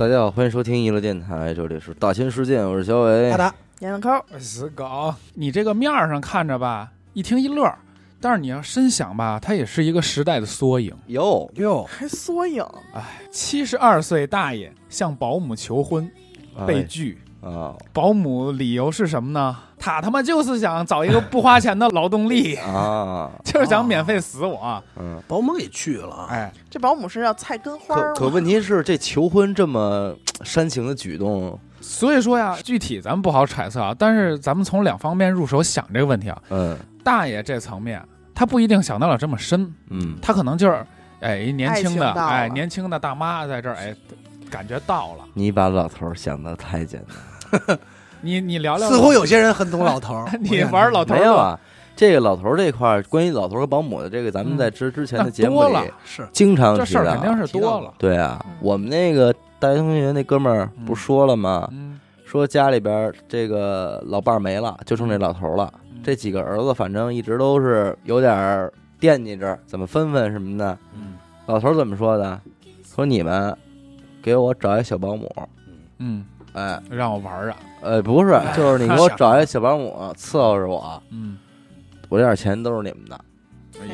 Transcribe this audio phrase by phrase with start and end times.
[0.00, 3.30] 大家好，欢迎收听娱乐电台，这里是大千世界，我是小伟。
[3.32, 3.36] 阿。
[3.36, 7.78] 达，闫子抠，死狗，你这个面儿上看着吧，一听一乐儿，
[8.18, 10.96] 但是你要深想吧，它也是一个时代的缩影。
[11.08, 16.10] 哟，哟，还缩影，哎，七十二岁大爷向保姆求婚
[16.66, 19.54] 被拒，啊保姆理由是什么呢？
[19.80, 24.82] 他他妈就是想找一个不花钱的劳动力， 啊， 就是想免费死我。
[24.96, 25.20] 嗯。
[25.26, 28.14] 保姆给去了，哎，这保姆是要菜根花可儿吗？
[28.14, 30.14] 可问题是，这求婚这么
[30.44, 36.42] 煽情的举动， 所以说呀，具体咱们不好揣测啊，但是咱们从两方面入手想这个问题啊。
[36.50, 40.84] 嗯大爷这层面，他不一定想到了这么深，嗯，他可能就是，
[41.20, 43.96] 哎，一年轻的，哎，年轻的大妈在这儿，哎，
[44.50, 45.24] 感觉到了。
[45.32, 47.02] 你把老头儿想的太简
[47.48, 47.78] 单。
[48.22, 51.58] 你你聊聊，似乎有些人很懂老头儿 你玩老头儿没有啊，
[51.96, 57.02] 这个老头儿这块儿，关于老头儿和保姆的这个，咱们在之之前的节目里是经常这提到。
[57.04, 57.92] 事儿肯定是多了。
[57.98, 61.68] 对啊嗯，我们那个大学同学那哥们儿不说了吗？
[61.72, 65.72] 嗯，说家里边儿这个老伴儿没了，就剩这老头儿了。
[65.74, 70.78] 嗯这几个儿子反正一直都是有点儿惦记着，怎么分分什么的。
[70.94, 72.40] 嗯老头儿怎么说的？
[72.82, 73.54] 说你们
[74.22, 75.30] 给我找一小保姆，
[75.98, 81.38] 嗯，哎，让我玩儿啊，呃，不是，就是你给我找一小保姆伺候着我，嗯，
[82.08, 83.20] 我这点钱都是你们的。
[83.80, 83.86] 哎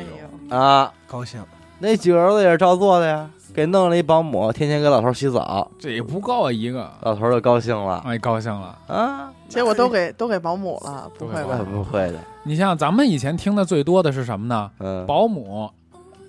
[0.49, 0.91] 呦，啊。
[1.07, 1.41] 高兴，
[1.79, 8.03] 那几个儿子也是照做的呀，给弄了一保姆，天天给老头儿洗澡，这也不够啊一个，老头儿就高兴了。
[8.05, 8.77] 哎，高兴了。
[8.87, 9.31] 啊。
[9.47, 11.65] 结果都给都给保姆了，不会对吧？
[11.71, 14.69] 不会的，你像咱们以前听的最多的是什么呢？
[14.79, 15.71] 嗯，保姆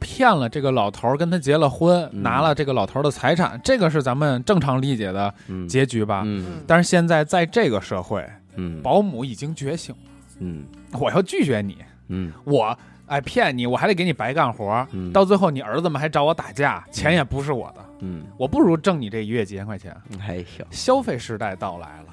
[0.00, 2.22] 骗了这个老头儿，跟他结了婚，嗯。
[2.22, 5.66] 拿了这个老头儿的财产，这个是咱们正常理解的嗯。
[5.68, 6.22] 结局吧？
[6.24, 6.60] 嗯。
[6.66, 8.26] 但是现在在这个社会，
[8.56, 8.82] 嗯。
[8.82, 9.94] 保姆已经觉醒，
[10.38, 10.64] 嗯。
[10.92, 12.32] 我要拒绝你，嗯。
[12.44, 12.76] 我
[13.06, 19.96] 哎骗你，我还得给你白干活儿，嗯，到最后你儿子们还找我打架，钱也不是我的，嗯，我不如挣你这一月几千块钱。
[20.20, 22.08] 哎呦，消费时代到来了，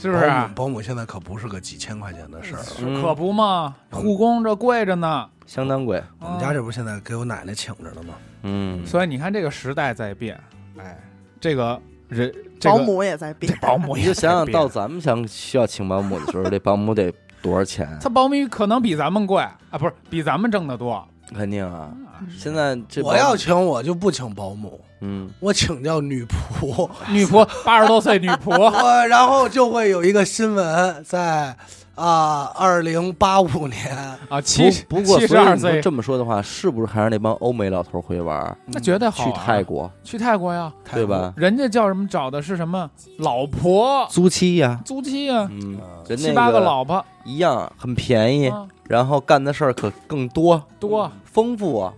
[0.00, 2.62] 是不是保姆现在可不是个几千块钱的事儿。
[2.80, 5.28] 嗯可不嘛，护工这贵着呢。
[5.46, 8.14] 相当贵，我们家这不是现在给我奶奶请着呢吗？
[8.42, 10.40] 嗯，所以你看这个时代在变，
[10.78, 10.96] 哎，
[11.40, 17.98] 这个人这保姆也在变， 保姆也你就想想到咱们想需要请保姆的时候，这保姆得多少钱？
[18.00, 21.04] 他保姆可能比咱们贵啊，不是比咱们挣得多。
[21.36, 21.90] 肯定啊，
[22.38, 25.30] 现在这我要请我就不请保姆，嗯。
[25.40, 26.88] 我请叫女仆。
[27.08, 31.56] 女仆八十多岁女仆， 我然后就会有一个新闻在
[31.94, 33.96] 啊，二零八五年，
[34.28, 38.56] 啊，七不不过七十二岁这么说的话，是不是还是那帮欧美老头儿会玩？
[38.66, 41.32] 那绝对好去啊泰国去泰国呀，对吧？
[41.36, 45.78] 人家叫什么找的是什么老婆租妻呀，租妻呀，嗯，
[46.08, 51.92] 人七八个老婆一样很便宜，啊然后干的事儿可更多多，丰富啊，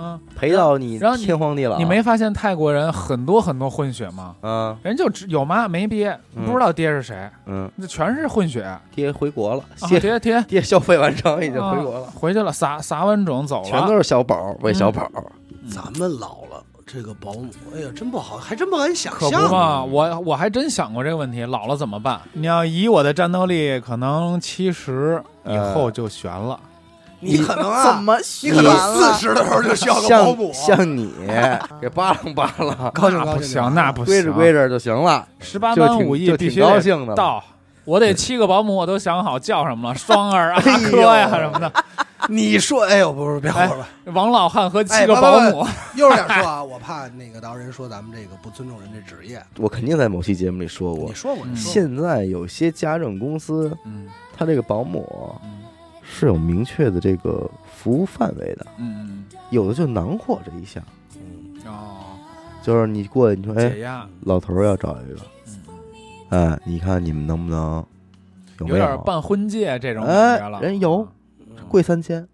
[0.00, 1.76] 嗯，陪到你然后你天荒地老。
[1.76, 4.36] 你没发现泰国人很多很多混血吗？
[4.42, 8.62] 嗯人就只有妈没爹，嗯不知道爹是谁，嗯，那全是混血。
[8.62, 15.10] 啊，爹回国了，爹爹爹爹消费完成已经回国了，啊回去了，撒撒完种走了，全都是小宝喂小宝。
[15.16, 15.24] 嗯
[15.68, 19.42] 咱们老了，这个保姆，哎呀，真不好，还真不敢想可象。
[19.48, 22.18] 不嘛，我我还真想过这个问题，老了怎么办？
[22.32, 26.58] 你要以我的战斗力，可能七十以后就悬了。
[27.20, 29.12] 你可能怎啊，么你选可能四？
[29.14, 30.52] 十的时候就需要个保像姆。
[30.52, 31.12] 像你
[31.80, 37.14] 给扒拉扒拉， 高兴高兴那不行，那不行，归着归着就行了，十八般武艺就挺必须得高兴的了。
[37.14, 37.42] 到。
[37.84, 41.72] 我得七个保姆，我都想好叫什么了，双儿、 阿珂呀什么的，
[42.28, 43.88] 你说，哎呦，不是，别哎胡说吧。
[44.12, 45.66] 王老汉和七个保姆。
[45.94, 49.42] 又是点说啊，我怕那个到时候人说咱们这个不尊重人这职业。
[49.56, 51.72] 我肯定在某期节目里说过你，说过，嗯你说。
[51.72, 55.08] 现在有些家政公司，嗯他这个保姆
[55.42, 55.50] 嗯
[56.18, 60.82] 是有明确的这个服务范围的，嗯有的就囊括这一项，
[61.14, 61.20] 嗯。
[61.64, 61.96] 嗯哦，
[62.62, 63.72] 就是你过去你说，哎，
[64.22, 66.50] 老头儿要找一个，嗯。
[66.50, 67.84] 哎，你看你们能不能
[68.58, 68.86] 有有没有？
[68.86, 70.60] 点办婚戒这种哎感觉了。
[70.60, 71.06] 人有
[71.68, 72.26] 贵三千，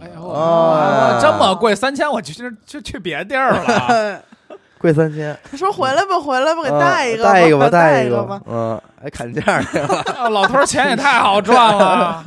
[0.00, 2.32] 哎呦，啊这么贵，三千我去
[2.64, 4.22] 去去别地儿了。
[4.78, 12.22] 贵三千，他说回来吧，回来吧，给啊带一个，带一个吧，带一个，嗯，还砍价去了，啊 老头儿钱也太好赚了，老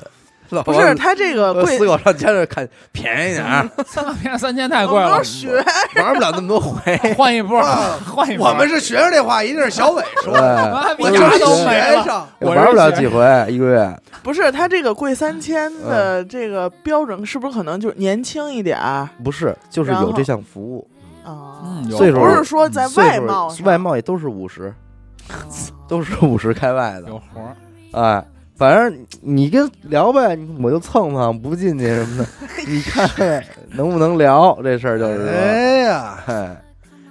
[0.63, 5.63] 不是他这个贵呃四，狗上家这砍便宜点儿，三片三千太贵了们，学。
[5.95, 6.97] 玩不了那么多回。
[7.15, 8.47] 换一波，啊换一波。
[8.47, 10.95] 我们是学生这话，一定是小伟说的。
[10.97, 11.63] 我啥都是。
[11.63, 19.07] 学生，我玩不了几回一个月，不是他这个贵三千嗯的这个标准，是不是可能就是年轻一点儿？
[19.23, 20.87] 不是，就是有这项服务，
[21.23, 21.83] 啊？
[21.91, 24.73] 岁数不是说在外貌外貌也都是五十，
[25.27, 25.45] 啊
[25.87, 27.55] 都是五十开外的，有活儿，
[27.91, 28.25] 哎，
[28.59, 32.29] 反正你跟聊呗，我就蹭蹭不进去什么的，
[32.67, 33.41] 你看
[33.71, 36.61] 能不能聊这事儿就是说，哎呀，哎，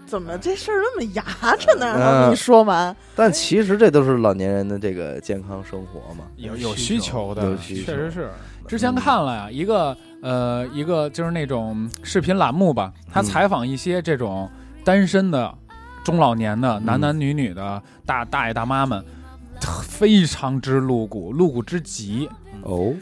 [0.07, 1.23] 怎么这事儿那么牙
[1.59, 1.95] 碜呢？
[1.97, 6.25] 嗯然后你说完，但其实这都是老年人的这个健康生活嘛。
[6.37, 8.29] 有有需求的有，需求确实是。
[8.67, 13.25] 之前看了呀，一个呃，一个就是那种视频栏目吧，他嗯。
[13.25, 14.47] 采访一些这种
[14.85, 15.51] 单身的
[16.05, 19.03] 中老年的男嗯男女女的大大爷大妈们，
[19.83, 22.29] 非常之露骨，露骨之极。
[22.63, 22.93] 哦，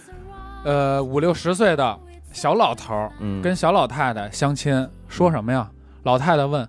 [0.65, 1.99] 呃，五六十岁的
[2.33, 5.69] 小老头儿嗯，跟小老太太相亲，说什么呀？
[6.03, 6.67] 老太太问：“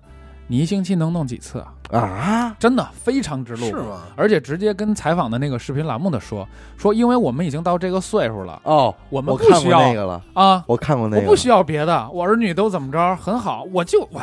[0.48, 4.02] 你一星期能弄几次啊啊，？”真的非常之露骨，是吗？
[4.16, 6.46] 而且直接跟采访的那个视频栏目的说
[6.76, 14.20] 说，因为我们已经到这个岁数了，哦，我们不需要那个了，啊，我看过那个，我不需要别的，我儿女都怎么着很好，我就我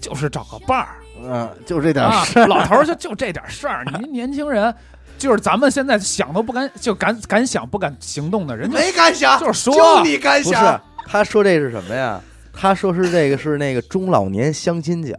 [0.00, 4.74] 就是找个伴儿嗯，就这点啊事儿，，老头儿就就这点事儿，您 年轻人。
[5.22, 12.20] 就是咱们现在想都不敢，就敢敢想不敢行动的人没敢想，就是说就你敢不是想，他说这是什么呀？
[12.52, 15.14] 他说是这个是那个中老年相亲角，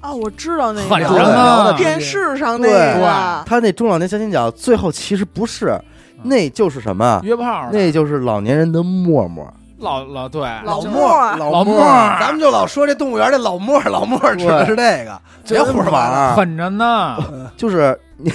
[0.00, 5.80] 啊，我知道那狠个着呢电视上那个，他那中老年相亲角最后其实不是，
[6.24, 7.20] 那就是什么？
[7.22, 7.78] 约炮的。
[7.78, 11.78] 那就是老年人的陌陌，老老对老莫老老莫
[12.20, 16.36] 咱们就老说这动物园这老莫，老莫指的是这个，别胡说八道。
[16.36, 17.16] 狠着呢，
[17.56, 18.32] 就是你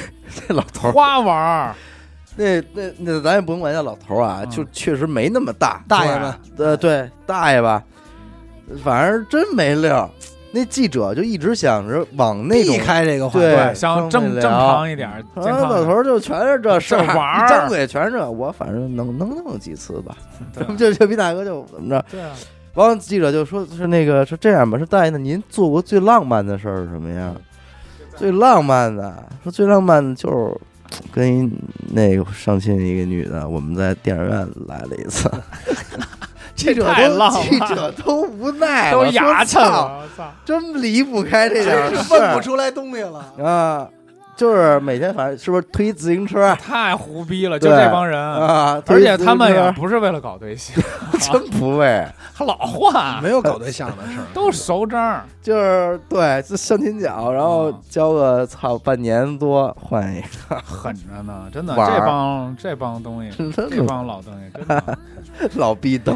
[0.47, 1.75] 这老头儿，花玩儿，
[2.35, 7.81] 那那那咱也不用管叫老头儿啊，嗯就确实没那么大，大爷们，呃，对，大爷吧，
[8.83, 10.09] 反正真没溜儿。
[10.51, 18.29] 那记者就一直想着往那种避开这个话题，想正正常一点儿，啊，健康老头儿就全是这事儿，这玩儿一张嘴全是这。
[18.29, 20.17] 我反正能能弄几次吧，
[20.53, 22.03] 对就就逼大哥就怎么着。
[22.09, 22.31] 对啊，
[22.73, 27.33] 完了，记者就说是那个是这样吧，是大爷，那您做过最浪漫的事儿是什么呀？
[28.15, 30.59] 最浪漫的，说最浪漫的就是
[31.11, 31.49] 跟一
[31.93, 35.29] 那个上亲一个女的，我们在电影院来了一次。
[36.59, 40.29] 记者都记者都无奈了，都牙碜了，我操！
[40.43, 43.33] 真离不开这点真是事儿问不出来东西了。
[43.41, 43.87] 啊。
[44.39, 46.55] 就是每天反正是不是推自行车？
[46.55, 48.81] 太胡逼了，就这帮人，啊？
[48.87, 50.81] 而且他们也也不是为了搞对象，
[51.19, 55.21] 真不为， 还老换，没有搞对象的事儿， 都熟章。
[55.41, 61.99] 就是对，就相亲角，然后啊交个操半年多换一个，狠着呢，真的，玩儿。
[61.99, 64.97] 这帮这帮东西，这帮老东西，真的，
[65.55, 66.15] 老逼灯，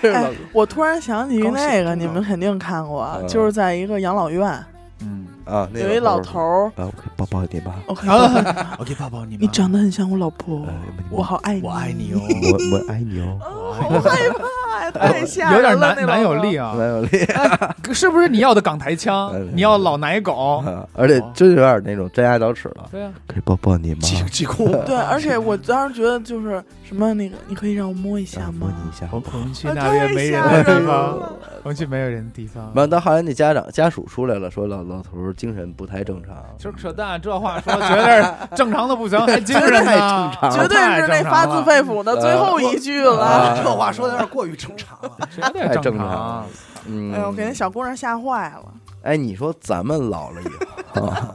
[0.00, 0.14] 这
[0.52, 4.64] 我突然想起那个，你们肯定看过嗯，就是在一个养老院，
[5.02, 6.66] 嗯，啊，那有一老头儿。
[6.76, 7.74] 啊，我可以抱抱你吗？
[7.86, 10.74] 我可以好抱抱我给抱抱你你长得很像我老婆，呃
[11.10, 14.44] 我好爱你，我爱你哦，我我爱你哦， 好害怕，
[14.92, 17.08] 太吓有点人了，那男男友力啊，男友力，
[17.92, 19.48] 是不是你要的港台腔嗯？
[19.54, 20.62] 你要老奶狗？
[20.66, 24.00] 啊而且真有点那种真牙脚齿了，对啊，可以抱抱你吗？
[24.02, 28.68] 几几哭，对，而且我当时觉得就是什么那个，你可以让我摸一下吗摸？
[28.68, 29.08] 你一下。
[29.10, 31.18] 我们去啊那边没人的地方
[31.62, 32.70] 我们去没有人的地方。
[32.74, 43.24] 完，到后来那家长家属出来了，说老老头精神不太正常，就是扯淡，这话说绝对是正常的不行， 还精神太正，常了绝对是那发自肺腑的最后一句了。
[43.24, 45.16] 啊这话说的有点过于正常了。
[45.34, 46.46] 绝对太正常。
[46.86, 48.64] 嗯，哎呦，给那小姑娘吓坏了。
[49.02, 50.48] 哎，你说咱们老了以
[51.00, 51.32] 后， 啊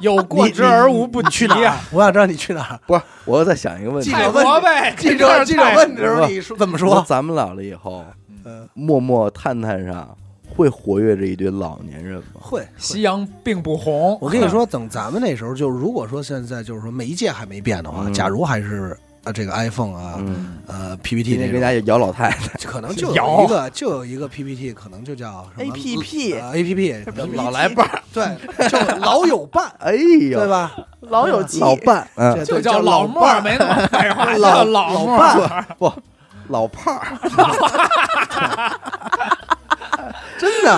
[0.00, 1.76] 有过之而无不及呀。
[1.92, 2.80] 我想知道你去哪儿。
[2.88, 7.04] 不是，我又在想一个问题记，泰者问呗，记者记者问的时候，你说怎么说说？
[7.06, 8.04] 咱们老了以后，
[8.44, 10.16] 嗯，陌陌探探上
[10.56, 12.40] 会活跃着一堆老年人吗？
[12.40, 12.66] 会。
[12.78, 14.18] 夕阳并不红。
[14.20, 30.72] 我跟你说，等咱们那时候，就如果说现在就是说媒介还没变的话，嗯假如还是啊这个 iPhone 啊，嗯，呃 PPT 那天跟家种，摇老太太， 可能就有一个就有一个 PPT，可能就叫什么 APP 呃 APP，老来伴儿，对，就老友伴， 哎呦，对吧？
[31.02, 35.66] 老友记，老伴，嗯，这就叫老老莫儿，没那么废话， 老叫老伴儿。
[35.78, 35.92] 不，
[36.48, 37.06] 老炮儿，
[40.42, 40.72] 真的，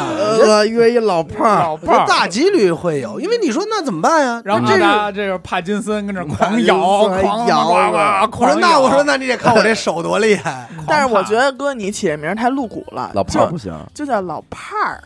[0.47, 2.07] 呃，约一老炮儿，老炮儿。
[2.07, 4.43] 大几率会有，因为你说那怎么办呀？
[4.45, 15.03] 然后那这个这个帕金森跟这狂摇，狂摇哇哇我狂说那我说那你得看我这手多厉害， 但是我觉得哥你起这名儿太露骨了，老炮儿不行，就就叫老炮儿，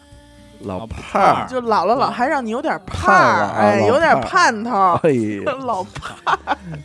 [0.63, 5.01] 老老炮儿，就老了老还让你有点盼盼儿，哎，有点盼儿盼头。
[5.65, 6.37] 老派，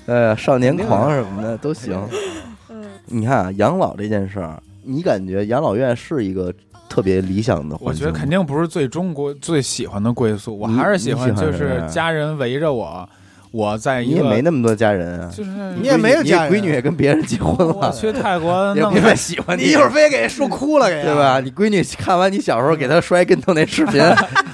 [0.05, 1.99] 哎呀，少年狂什么的都行。
[2.69, 6.53] 嗯，你看啊，养老这件事儿，你感觉养老院是一个
[6.89, 8.11] 特别理想的我环境吗？
[8.11, 13.07] 觉得肯定不是最中国最喜欢的归宿，我还是喜欢就是家人围着我，
[13.53, 21.39] 我在一个你也没那么多家人啊，就是你也没有你家人闺女也跟别人结婚我了，去泰国 弄也不太喜欢你一会儿非给说哭了，给对吧？？
[21.39, 24.01] 你闺女看完你小时候给她摔跟头那视频，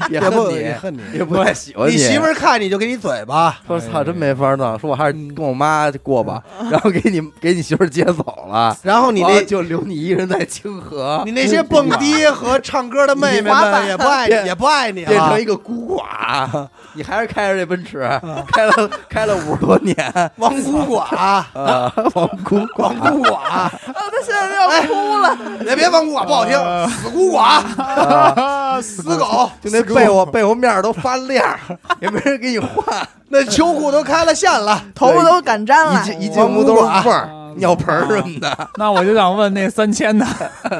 [0.09, 6.41] 也也不恨你，也恨你，也不太喜欢你媳妇儿看你就给你嘴巴，说操，真没法弄，说我还是跟我妈过吧，
[6.71, 15.49] 然后给你给你媳妇儿接走了， 然后你那完了就留你一个人在清河， 你那些蹦迪和唱歌的妹妹们也不爱你，也不爱你了变成一。
[15.49, 18.07] 个孤寡，你还是开着这奔驰，
[18.53, 19.95] 开了 开了五十多年。
[20.37, 25.37] 王孤寡， 啊，王孤王寡，孤寡，啊，他现在要哭了。
[25.63, 26.57] 别别王孤寡不好听，
[26.89, 27.41] 死孤寡，
[27.81, 31.59] 啊，死狗，就那被窝被窝面儿都发亮儿，
[31.99, 40.25] 也没人给你换，那秋裤都开了线了，头发都敢粘了一，进一进屋都是味儿，尿盆儿什么的，那我就想问那三千的，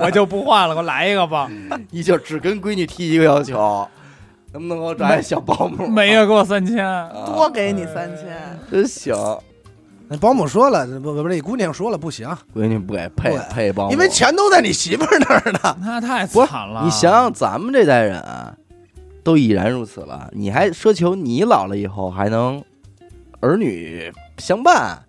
[0.01, 1.47] 我就不换了，给我来一个吧。
[1.91, 3.87] 你就只跟闺女提一个要求，
[4.59, 5.87] 能不能给我找一小保姆？
[5.87, 8.27] 每月给我三千，啊多给你三千。
[8.71, 9.15] 真行，
[10.07, 15.77] 那保姆说了，不不不，那姑娘说了不行，闺女不给配对配保姆，因为钱都在你媳妇儿那儿呢。
[15.81, 16.81] 那太惨了。
[16.83, 18.53] 你想想咱们这代人啊，
[19.23, 22.63] 都已然如此了，你还奢求你老了以后还能
[23.39, 25.03] 儿女相伴？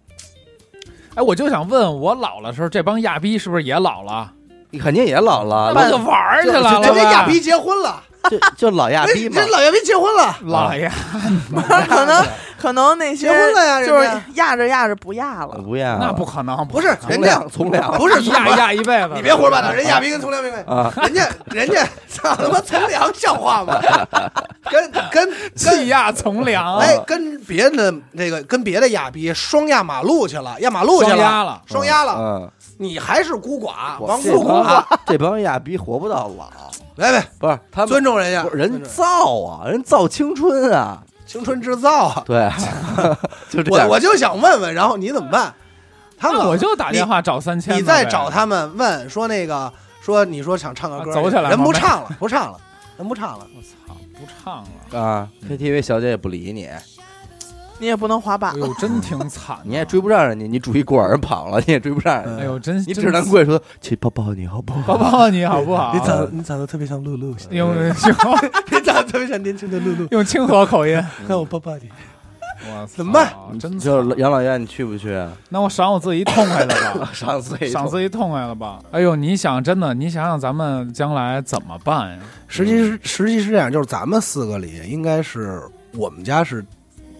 [1.15, 4.33] 哎，我就想问，我老了时候，这帮亚逼是不是也老了？
[4.73, 9.51] 你肯定也老了，那就玩儿去了，人家亚逼结婚了，就就老亚人逼嘛人。
[9.51, 10.93] 老亚逼结婚了，老亚
[11.89, 12.27] 可能
[12.59, 15.59] 可能那些结婚了呀就是压着压着不压了。
[15.63, 19.11] 不压，那不可能，不是人家良从良不是压压一辈子。
[19.17, 23.81] 你别胡说八道，人亚逼跟从良没关人家人家操他妈从良像话吗？
[24.71, 25.33] 跟跟
[25.65, 34.85] 跟压从良，哎，跟别的那个跟别的亚逼双压马路去了，压马路去双压了双压了，嗯，你还是孤寡，我王孤寡。
[35.07, 36.51] 这帮亚逼活不到老，
[37.01, 42.23] 来来，不是他们尊重人家人造啊，人造青春啊，青春制造啊！
[42.27, 42.51] 对，
[43.49, 43.89] 就这样。
[43.89, 45.55] 我我就想问问，然后你怎么办？
[46.19, 47.75] 他们我就打电话找三千。
[47.75, 52.61] 你再找，他们问说那个说你说想唱个歌，啊走起来人不唱了，不唱了，
[52.99, 53.47] 人不唱了。
[53.57, 55.01] 我操，不唱了。
[55.01, 56.69] 啊，KTV 小姐也不理你，
[57.81, 59.63] 你也不能滑板哎，呦，真挺惨的。
[59.65, 62.43] 你也追不上人家，你拄一拐儿跑了，你也追不上人家。
[62.43, 65.93] 哎呦，真你只能跪说：“亲抱抱你好不好？”抱抱你好不好？
[65.95, 67.85] 你长你长得特别像露露，用 用
[68.71, 70.95] 你长得特别像年轻的露露，用清河口音，
[71.27, 71.89] 让我抱抱你。
[72.63, 73.33] 我操怎么办？
[73.59, 75.33] 真就是养老院，你去不去啊？
[75.49, 77.09] 那我赏我自己痛快了吧？
[77.15, 78.79] 上次赏自己痛快了吧？
[78.91, 82.19] 哎呦，你想真的，你想想咱们将来怎么办呀？
[82.49, 85.63] 实际是实际是这样，就是咱们四个里，应该是
[85.95, 86.63] 我们家是，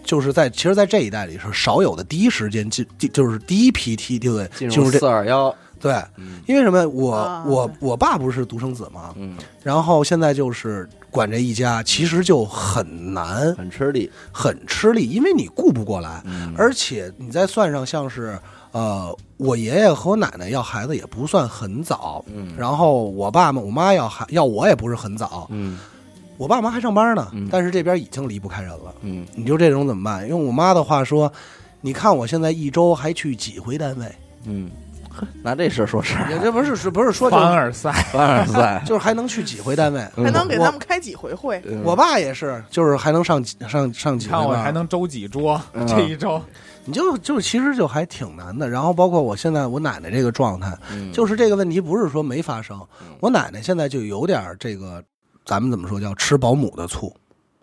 [0.03, 6.87] 就是在其实，在这一代里是少有的第一时间进，就是第一批梯队进入进入四二幺，对，嗯因为什么？
[6.89, 18.37] 我、啊我我爸不是独生子嘛，嗯，然后现在就是管这一家，其实就很难，很吃力，很吃力，因为你顾不过来，嗯而且你再算上像是
[18.71, 25.77] 呃，我爷爷和我奶奶要孩子也不算很早，嗯然后我爸妈我妈要孩要我也不是很早，嗯
[26.41, 27.47] 我爸妈还上班呢，嗯。
[27.51, 28.95] 但是这边已经离不开人了。
[29.01, 29.23] 嗯。
[29.35, 30.27] 你就这种怎么办？
[30.27, 31.31] 用我妈的话说，
[31.81, 34.05] 你看我现在一周还去几回单位，
[34.45, 34.71] 嗯，
[35.09, 40.01] 呵拿这事儿说事儿，也这不是是不是说就凡尔赛， 凡尔赛， 就是还能去几回单位？
[40.15, 40.25] 嗯。
[40.25, 41.61] 还能给他们开几回会？
[41.63, 41.83] 嗯。
[41.83, 45.85] 我爸也是，就是还能上几上上几回看我还能周几桌嗯。
[45.85, 46.41] 这一周，
[46.85, 48.67] 你就就其实就还挺难的。
[48.67, 51.11] 然后包括我现在我奶奶这个状态，嗯。
[51.11, 55.03] 就是这个问题不是说没发生嗯，我奶奶现在就有点这个，
[55.45, 57.13] 咱们怎么说叫吃保姆的醋？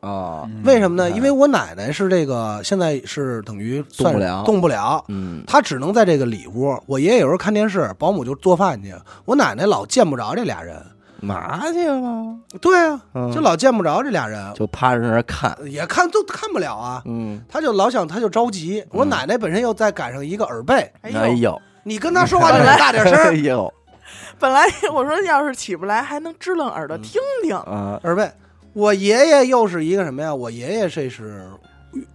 [0.01, 1.11] 啊，嗯为什么呢？
[1.11, 5.05] 嗯因为我奶奶是这个现在是等于算动不了动不了。
[5.09, 8.95] 嗯她只能在这个里屋，我爷爷有时候看电视，保姆就做饭去。
[9.25, 10.81] 我奶奶老见不着这俩人，
[11.21, 12.25] 嘛去了？
[12.61, 17.03] 对啊，嗯就老见不着这俩人，就趴着那儿看，也看都看不了啊。
[17.05, 18.85] 嗯，他就老想，他就着急。
[18.91, 23.33] 我嗯奶奶本身又再赶上一个耳背，哎哎呦，你跟他说话就得大点声 哎。
[23.33, 23.75] 呦
[24.39, 24.63] 本来
[24.95, 27.57] 我说要是起不来，还能支棱耳朵听听。
[27.57, 28.31] 啊，二位，
[28.73, 30.35] 我爷爷又是一个什么呀？
[30.35, 31.49] 我爷爷这是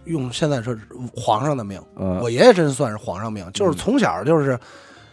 [0.04, 0.76] 用现在说
[1.14, 4.58] 皇上的命，嗯我爷爷真算是皇上命，就是从小就是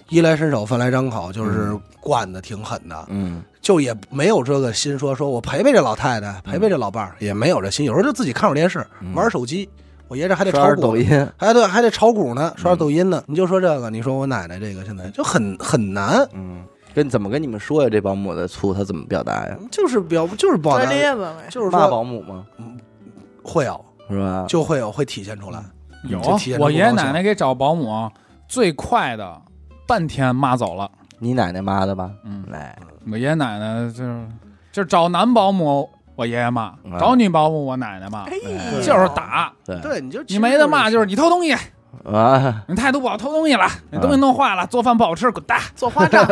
[0.10, 9.70] 衣来伸手，饭来张口，就是惯的挺狠的，嗯就也没有这个心说说我陪陪这老太太，陪陪这老伴儿，也没有这心，有时候就自己看会儿电视，嗯玩手机。
[10.08, 13.24] 我爷这还得刷炒抖音，还对，还得炒股呢，刷抖音呢。
[13.27, 17.89] 你就说这个，你说我奶奶这个现在就很很难，嗯，跟怎么跟你们说呀？
[17.89, 19.57] 这保姆的醋他怎么表达呀？
[19.71, 22.45] 就是表就是不好拽难，咧子，就是骂说保姆吗？
[23.43, 24.45] 会有，是吧？
[24.48, 25.63] 就会有会体现出来。
[26.10, 28.10] 有这体现出我爷爷奶奶给找保姆，
[28.48, 29.41] 最快的
[29.88, 30.89] 半天骂走了。
[31.19, 32.12] 你奶奶骂的吧？
[32.25, 32.75] 嗯，来，
[33.12, 34.27] 我爷爷奶奶就是
[34.71, 39.53] 就是找男保姆，我我爷爷骂啊，找女保姆我奶奶骂，哎嗯呦就是打。
[39.63, 41.55] 对对，你就你没得骂，就是你偷东西，
[42.05, 46.25] 啊，你态度不好，偷东西了，你东西弄坏了，做饭不好吃，滚蛋，做花账，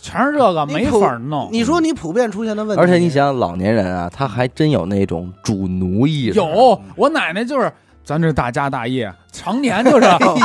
[0.00, 1.48] 全是这个，没法弄。
[1.50, 6.38] 你说你普遍出现的问题，而且你想，老年人啊，他还真有那种主奴意识。
[6.38, 7.72] 有我奶奶就是，
[8.04, 10.00] 咱这大家大业，常年就是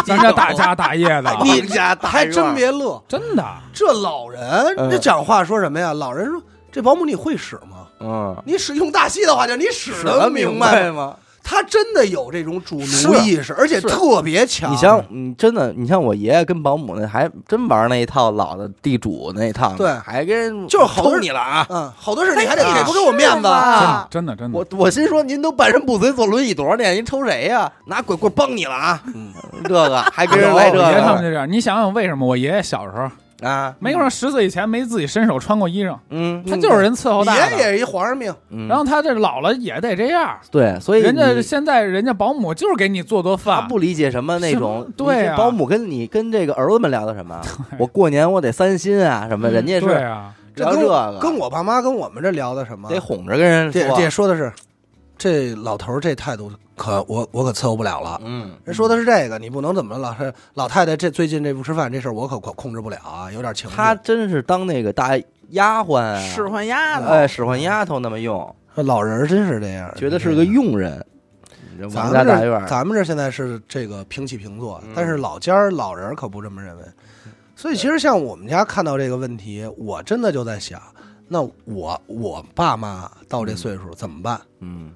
[0.06, 3.44] 咱这大家大业的，你家大还真别乐， 真的。
[3.74, 4.42] 这老人
[4.78, 5.92] 嗯这讲话说什么呀？
[5.94, 6.42] 老人说
[6.72, 7.88] 这保姆你会使吗？
[8.00, 11.16] 嗯，你使用大戏的话，就你使得明白吗？
[11.44, 11.52] 吗？
[11.52, 14.72] 他真的有这种主奴意识，而且特别强。
[14.72, 21.68] 你像，你真的，你像我爷爷跟保姆那还真玩那一套老的地主那一套，对还跟人就是好多你了啊！
[21.70, 24.08] 嗯，好多事你还得哎给不给我面子啊？
[24.10, 27.72] 真的真的，我我心说，您都半身不遂坐轮椅多少年，您抽谁呀？
[27.88, 29.02] 拿鬼棍崩你了啊！
[29.14, 29.34] 嗯
[29.64, 31.52] 这个还跟人来这我爷爷他们这样。
[31.52, 33.10] 你想想为什么我爷爷小时候
[33.42, 33.76] 啊？
[33.80, 37.58] 没说十岁以前没自己伸手穿过衣裳，嗯他就是人伺候大的。
[37.58, 47.42] 爷爷一皇上命，嗯，然后他这老了也得这样，对，所以人家现在人家保姆就是给你做做他饭，不理解什么那种对啊保姆跟你跟这个儿子们聊的什么？
[47.78, 49.50] 我过年我得三薪啊什么？
[49.50, 52.90] 嗯人家是对啊，聊这这跟我个，跟我爸妈跟我们这聊的什么？
[52.90, 53.98] 得哄着跟人这说。
[53.98, 54.52] 这说的是，
[55.22, 58.20] 这老头儿这态度可我我可伺候不了了。
[58.26, 60.10] 嗯，人说的是这个，你不能怎么了？
[60.10, 63.76] 老是老太太这最近这不吃饭这事儿，我可控控制不了啊，有点情绪。
[63.76, 65.16] 他真是当那个大
[65.50, 71.06] 丫鬟啊，使唤丫头，哎，使唤丫头那么用，老人儿真是这样，觉得是个佣人。
[71.88, 76.84] 咱们这家大院儿，咱们这现在是这个平起平坐，嗯但是老家儿老人儿可不这么认为。
[77.56, 80.82] 所以其实像我们家看到这个问题，我真的就在想，
[81.28, 84.42] 那我我爸妈到这岁数怎么办？
[84.62, 84.92] 嗯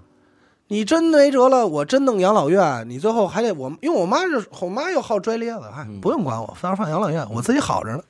[0.75, 8.03] 你真没辙了，我真弄养老院，你最后还得我，因为我妈就我妈又好拽咧子，哎嗯，不用管我，到时候放养老院，我自己好着呢。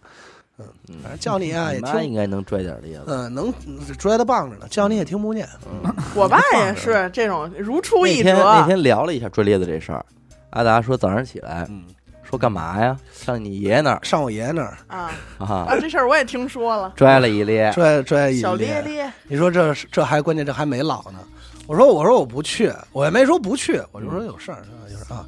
[0.57, 0.65] 嗯，
[1.03, 3.03] 反正叫你啊也你妈应，该能拽点儿栗子。
[3.05, 3.53] 嗯，能
[3.99, 5.47] 拽的棒着呢，叫你也听不见。
[5.71, 8.65] 嗯，我爸也 是这种如出一那天那。
[8.65, 10.03] 天聊了一下拽咧子这事儿，
[10.49, 11.83] 阿达说早上起来嗯，
[12.23, 12.97] 说干嘛呀？
[13.13, 15.77] 上你爷爷那儿上我爷爷那儿啊啊，啊！
[15.79, 17.71] 这事儿我也听说了，拽了一咧。
[17.73, 21.19] 拽拽一小咧咧咧，你说这这还关键这还没老呢。
[21.67, 25.25] 我说我说我不去，我也没说不去，我就说有事儿，就是啊，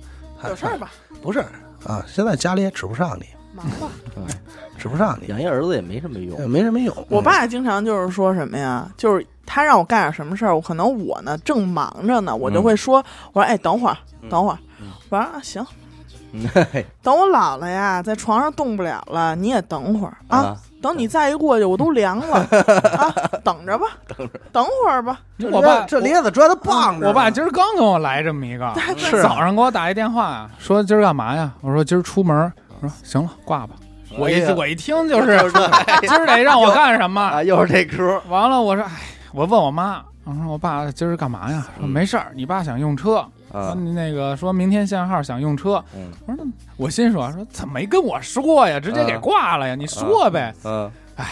[0.47, 0.91] 有事儿吧？
[1.21, 1.39] 不是
[1.85, 3.89] 啊，现在家里也指不上你，忙吧。
[4.77, 6.45] 指不上你，养一儿子也没什么用也。
[6.47, 6.95] 没什么用。
[7.09, 13.03] 我爸经常就是说什么呀，就是他让我干点什么事儿，我可能我呢正忙着呢，我就会说，
[13.33, 13.97] 我说哎，等会儿，
[14.29, 15.65] 等会儿嗯，我说啊行，
[17.01, 22.35] 等我老了呀，在床上动不了了，你也等会儿啊，啊，等你再一过去，我都凉了
[22.97, 23.13] 啊，
[23.43, 23.85] 等着吧，
[24.51, 25.19] 等会儿吧，
[25.51, 31.51] 我爸这咧子拽的棒着呢，我爸今儿刚跟我来这么一个，是早上给我打一电话，说今儿干嘛呀？
[31.61, 32.51] 我说今儿出门。
[32.79, 33.73] 我说行了，挂吧。
[34.19, 35.37] 我一哎我一听就是
[36.01, 37.19] 今儿得让我干什么？
[37.21, 38.21] 啊，又是这嗑。
[38.29, 38.91] 完了，我说哎，
[39.33, 41.65] 我问我妈，我说我爸今儿干嘛呀？
[41.79, 45.83] 说嗯没事儿，你爸想用车，说啊，你那个说明天限号想用车。
[45.95, 48.79] 嗯我说那我心说说怎么没跟我说呀？
[48.79, 49.75] 直接给啊挂了呀？
[49.75, 51.25] 你说呗，嗯，哎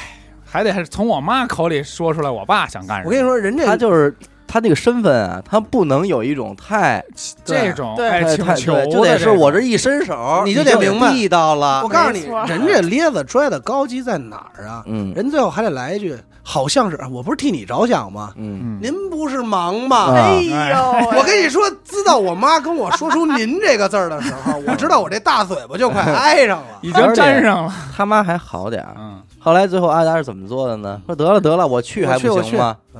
[0.46, 3.10] 还得是从我妈口里说出来我爸想干什么。
[3.10, 4.16] 我跟你说，人家他就是
[4.48, 7.04] 他那个身份啊，他不能有一种太
[7.44, 11.88] 这种对爱太求就得是我这一伸手，你就就得明白地道了我。
[11.90, 14.84] 告诉你，人这咧子拽的高级在哪儿啊？
[14.86, 18.32] 嗯人最后还得来一句，好像是我不是替你着想吗？
[18.36, 19.98] 嗯，嗯，您不是忙吗？
[19.98, 26.66] 啊哎呦，我跟你说，知道我妈跟我说出“您”这个字儿的时候， 我知道我这大嘴巴就快挨上了。
[26.82, 27.74] 已经粘上了。
[27.96, 28.96] 他妈还好点儿。
[28.98, 31.02] 嗯，后来最后阿达是怎么做的呢？
[31.06, 32.76] 说得了得了，我去还不行吗？
[32.94, 33.00] 我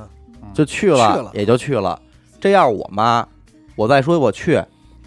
[0.56, 2.00] 就去去了了，也就去了。
[2.40, 3.26] 这要是我妈，
[3.76, 4.62] 我再说我去，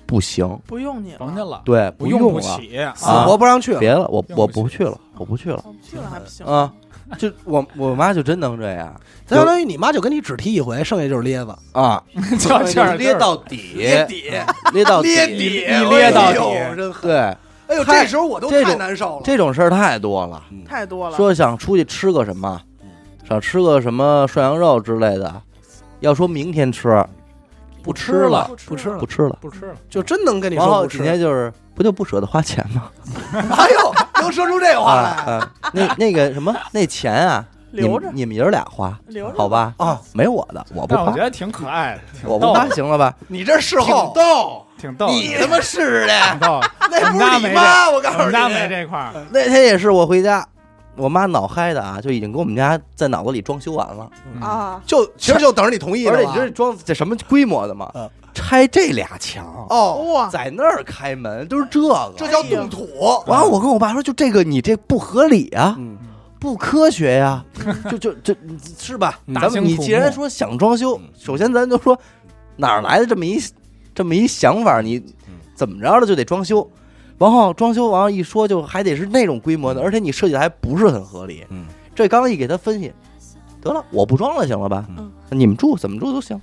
[0.06, 3.80] 不行，不用你了，甭去了，对，不用用了，不起死啊活不让去了。
[3.80, 6.72] 别了，我不我不去了，我不去了去了还不行，啊！
[7.18, 8.94] 就我我妈就真能这样
[9.28, 11.56] 相当于你妈就跟你只踢一回，剩下就是咧子。
[11.72, 12.04] 啊，
[12.40, 14.32] 就就是 咧到底，咧底，
[14.74, 16.94] 咧到底，一咧到底！
[17.02, 17.18] 对，
[17.68, 19.22] 哎呦，这时候我都太难受了。
[19.24, 20.44] 这种事儿太多了。
[20.68, 21.16] 太多了。
[21.16, 22.60] 说想出去吃个什么，
[23.30, 25.32] 想吃个什么涮羊肉之类的，
[26.00, 27.06] 要说明天吃，
[27.84, 29.38] 不吃了，不吃了不，吃了。
[29.40, 29.76] 不吃了。
[29.88, 30.98] 就真能跟你然后说不吃。
[30.98, 32.90] 紧接着就是不就不舍得花钱吗？
[33.32, 39.76] 哎呦，能说出这话 啊来啊，那那个什么那钱啊，你留着们你们爷儿俩花，留着好吧？
[39.78, 40.02] 啊！
[40.12, 43.14] 没我的，我不花我觉，得挺可爱的，我不花，行了吧？
[43.28, 46.20] 你这事挺后，逗，挺逗，你他妈是的。
[46.32, 46.60] 挺逗。
[46.90, 50.44] 那不是你妈，我告诉你，我们家没这块儿，那天也是我回家，
[50.96, 54.10] 我妈脑嗨的啊，就已经给我们家在脑子里装修完了。
[54.34, 56.18] 嗯，啊，就其实就等着你同意了吧。
[56.18, 58.10] 而且你知道这装这什么规模的吗嗯？
[58.32, 62.14] 拆这俩墙，哦，哇，在那儿开门，都是这个。
[62.16, 62.88] 这叫动土。
[63.26, 65.76] 完了，我跟我爸说，就这个你这不合理啊！
[65.78, 65.98] 嗯，
[66.40, 67.44] 不科学呀，
[67.90, 68.36] 就就就，
[68.78, 69.20] 是吧？
[69.34, 72.00] 咱们你既然说想装修，首先咱就说
[72.56, 73.42] 哪儿来的这么一
[73.94, 75.04] 这么一想法，你
[75.56, 76.70] 怎么着了就得装修，
[77.20, 81.46] 然后装修完了一说就还得是那种规模的，而且你设计的还不是很合理。
[81.50, 82.92] 嗯，这刚一给他分析，
[83.62, 84.86] 得了，我不装了，行了吧？
[84.98, 86.40] 嗯你们住怎么住都行，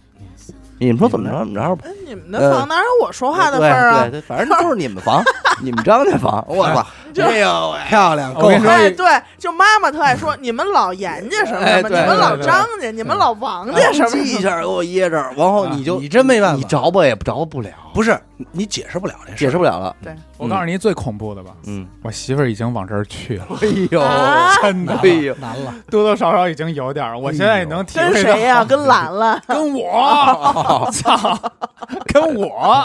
[0.78, 1.84] 你们说怎么着怎么着吧。
[1.86, 4.10] 哎，你们的房哪有我说话的份儿啊对？
[4.10, 5.22] 对，对反正都是你们房，
[5.60, 6.86] 你们张家房，我操！
[7.22, 9.06] 哎呦喂，漂亮，够我跟你说哎，对，
[9.38, 18.18] 就妈妈特爱说你们老严家什么什么，你们老张家，你们老王家什么记一下给我掖这儿，然后你就你真没办法你着吧也着不了，不是
[18.52, 19.94] 你解释不了这事，解释不了了。
[20.02, 25.74] 对，我告诉你最恐怖的吧，嗯，我媳妇儿已经往这儿去了， 哎呦，啊真的哎呦，难了。
[25.90, 27.18] 多多少少已经有点儿。
[27.18, 28.64] 我现在也能体跟会到谁呀？
[28.64, 29.40] 跟兰兰。
[29.46, 31.38] 跟我， 操，
[32.12, 32.84] 跟我，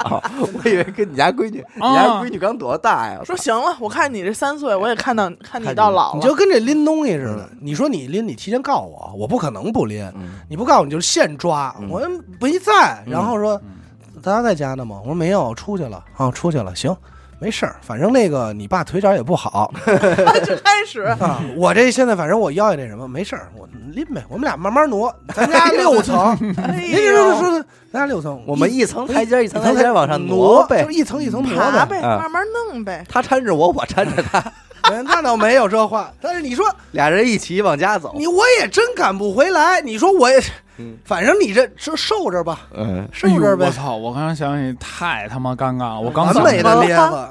[0.63, 3.19] 我以为跟你家闺女，你啊家闺女刚多大呀？
[3.25, 6.19] 说行了，我看你这三岁，我也看到看你到老了。
[6.19, 10.03] 你就跟这拎东西似的，你说你拎，你提前告我，我不可能不拎。
[10.15, 12.01] 嗯你不告诉我，你就现抓，嗯我
[12.39, 14.99] 没在，然后说嗯大家在家呢吗？
[15.01, 16.95] 我说没有，出去了啊，出去了，行，
[17.41, 19.73] 没事儿，反正那个你爸腿脚也不好
[20.45, 30.91] 就开始，啊，我这现在反正我腰也那什么，没事儿，我拎呗，我们俩慢慢挪，咱家 六层，哎呦，说的，咱家六层，我们一层台阶一层台阶往上挪呗就。
[30.91, 33.03] 一层一层挪爬呗，啊慢慢弄呗。
[33.09, 34.37] 他搀着我，我搀着他，
[34.91, 38.13] 哎那倒没有这话，但是你说俩人一起往家走。
[38.15, 40.39] 你我也真赶不回来，你说我也
[40.81, 43.95] 嗯，反正你这这受着吧，嗯，受着呗，哎我操！
[43.95, 47.29] 我刚刚想起太他妈尴尬了，我刚完美的咧子，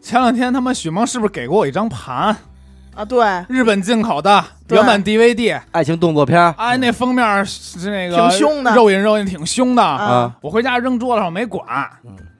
[0.00, 2.36] 前两天他妈许梦是不是给过我一张盘，
[2.94, 5.60] 啊，对，日本进口的原版 DVD？
[5.72, 9.82] 爱情动作片哎，那封面是那个挺凶的肉隐肉隐挺凶的。
[9.82, 11.64] 啊我回家扔桌子上没管。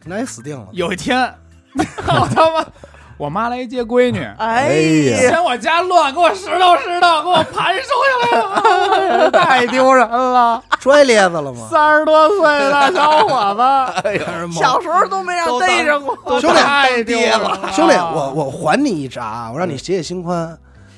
[0.05, 0.67] 那也死定了。
[0.73, 1.19] 有一天，
[1.75, 2.65] 我他妈
[3.17, 5.17] 我妈来接闺女，哎呀。
[5.17, 10.63] 呀，嫌我家乱，给我拾掇拾掇，给我盘收下来了， 太丢人了！
[10.81, 11.69] 摔咧子了吗？
[11.71, 13.63] 三十多岁的小伙子，
[14.09, 14.23] 哎呀，
[14.53, 16.17] 小时候都没让逮着过。
[16.27, 20.57] 都兄弟太丢人了，兄弟，我我还你一闸，我让你解解心宽。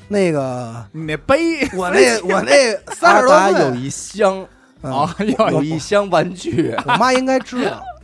[0.08, 1.68] 那个你那杯。
[1.74, 3.60] 我那 我那三十多岁。
[3.60, 4.46] 有一箱，
[4.82, 4.92] 嗯。
[4.92, 7.95] 哦，有有一箱玩具，我妈应该知道，嗯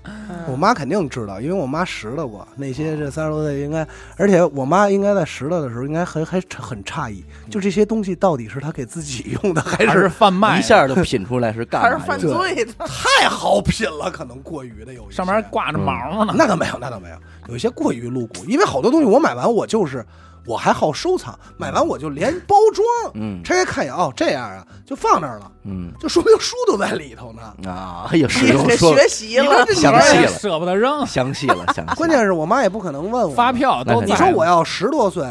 [0.49, 3.87] 我妈肯定知道，因为我妈拾掇过那些这三十多岁应该，
[4.17, 12.29] 而且我妈应该在拾掇的时候应该很还很诧异，就这些东西到底是她给自己用的还还是是贩卖的，一下就品出来是干还是犯的。
[12.29, 15.13] 罪的，太好品了，可能过于的有一些。
[15.13, 16.35] 上面挂着毛呢。
[16.37, 17.17] 那倒没有，那倒没有，
[17.49, 20.05] 有一些过于露骨，因为好多东西我买完我就是
[20.47, 27.43] 我还好收藏，买完我就连包装嗯拆开看一眼，哦，这样啊，就放那儿了，嗯就说明书都在里头呢。
[27.71, 29.65] 啊，哎呀，使你得用说学习了。
[29.67, 31.95] 详细了，舍不得扔，详细了， 详细了。
[31.97, 35.25] 关键是我妈也不可能问我发，票你说我要十多岁，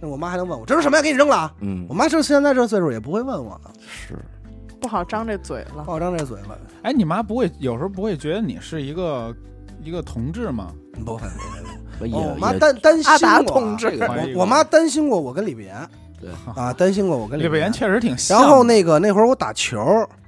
[0.00, 1.02] 那我妈还能问我这是什么呀？
[1.02, 1.52] 给你扔了啊。
[1.60, 4.18] 嗯我妈就现在这岁数也不会问我了，是
[4.80, 5.82] 不好张这嘴了。
[5.84, 9.34] 不好张这嘴了，哎，你妈不会有时候不会觉得你是一个
[9.82, 10.72] 一个同志吗？
[11.04, 11.58] 不会不会。
[12.00, 15.74] 我妈担担心阿达过同志我我妈担心过我跟李不言
[16.20, 17.72] 对啊，担心过我跟李北岩不言。
[17.72, 18.40] 确实挺像。
[18.40, 19.78] 然后那个那会儿我打球，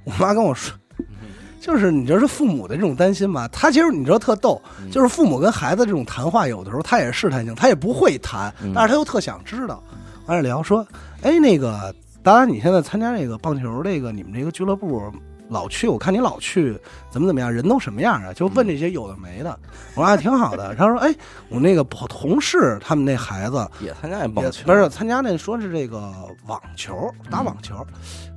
[0.05, 0.73] 我妈跟我说，
[1.59, 3.47] 就是你知道是父母的这种担心吧？
[3.49, 9.83] 他其实你知道特逗，嗯就是父母跟孩子这种谈话，有的时候他也是试探性，他也不会谈，嗯但是他又特想知道。
[10.27, 10.85] 完了聊说，
[11.23, 15.11] 哎，那个，当然你现在参加这个棒球这个你们这个俱乐部
[15.51, 18.31] 老去，我看你老去，怎么怎么样，人都什么样啊？
[18.31, 19.59] 就问这些有的没的。
[19.95, 20.73] 我说啊，挺好的。
[20.79, 21.13] 他说，哎，
[21.49, 26.09] 我那个同事他们那孩子也参加棒球，也不是参加那说是这个
[26.47, 27.75] 网球，打网球。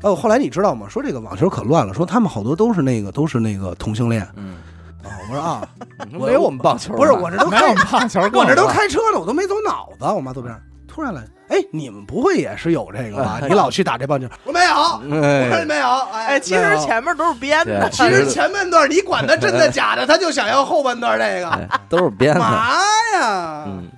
[0.02, 0.88] 哦，后来你知道吗？
[0.88, 4.56] 说这个网球可乱了，说他们好多都是那个都是那个同性恋嗯，
[5.04, 5.14] 啊。
[5.30, 5.68] 我说啊，
[6.10, 10.04] 没有我们棒球，不是我这都没有开，棒球我这都开车了，我都没走脑子。
[10.04, 13.38] 我妈坐边上，突然来，哎，你们不会也是有这个吧？
[13.42, 14.26] 你老去打这棒球？
[14.44, 15.88] 我没有，我说哎，没有。
[16.12, 17.88] 哎，哎，其实前面都是编的。
[17.90, 21.48] 其实前半段你管他真的假的，他就想要后半段这个。
[21.54, 22.74] 哎都是编的，嘛
[23.14, 23.64] 呀？
[23.66, 23.88] 嗯，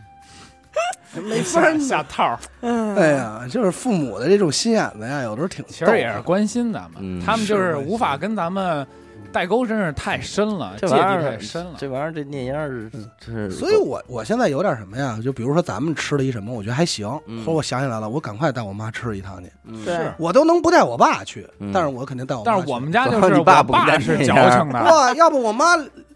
[1.25, 8.87] 没法儿下下套哎呀，就是父母的这种心眼子呀，有的时候挺其实也是关心咱们，嗯他们就是无法跟咱们
[9.33, 11.73] 代沟，真是太深了，芥蒂这玩意儿太深了。
[11.77, 12.91] 这玩意儿这念烟儿是
[13.25, 15.19] 是，所以我我现在有点什么呀？
[15.23, 19.51] 就比如说咱们吃了一什么，我觉得还行，嗯或者我想起来了，我赶快带我妈吃一趟去。
[19.65, 22.57] 嗯是我都能不带我爸去，嗯但是我肯定带我妈去。
[22.57, 25.65] 但是我们家就是我 你爸不跟咱是矫情的，哇，要不我妈，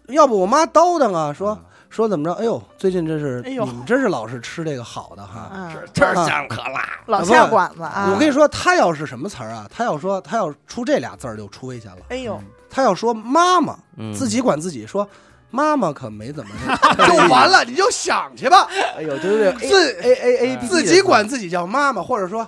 [0.07, 1.57] 要不我妈叨叨啊，说
[1.89, 2.33] 说怎么着？
[2.35, 5.51] 哎呦，最近这是哎呦你们真是老是吃这个好的哈。
[5.53, 8.09] 嗯，这儿香可辣，老下馆子啊。
[8.13, 9.67] 我跟你说，他要是什么词儿啊？
[9.69, 11.97] 他要说他要出这俩字儿就出危险了。
[12.09, 15.07] 哎呦，他要说妈妈，嗯自己管自己说。
[15.53, 18.65] 妈妈可没怎么那个， 就完了，你就想去吧。
[18.95, 22.47] 哎呦，对对对自 A A A 自己管自己叫妈妈，或者说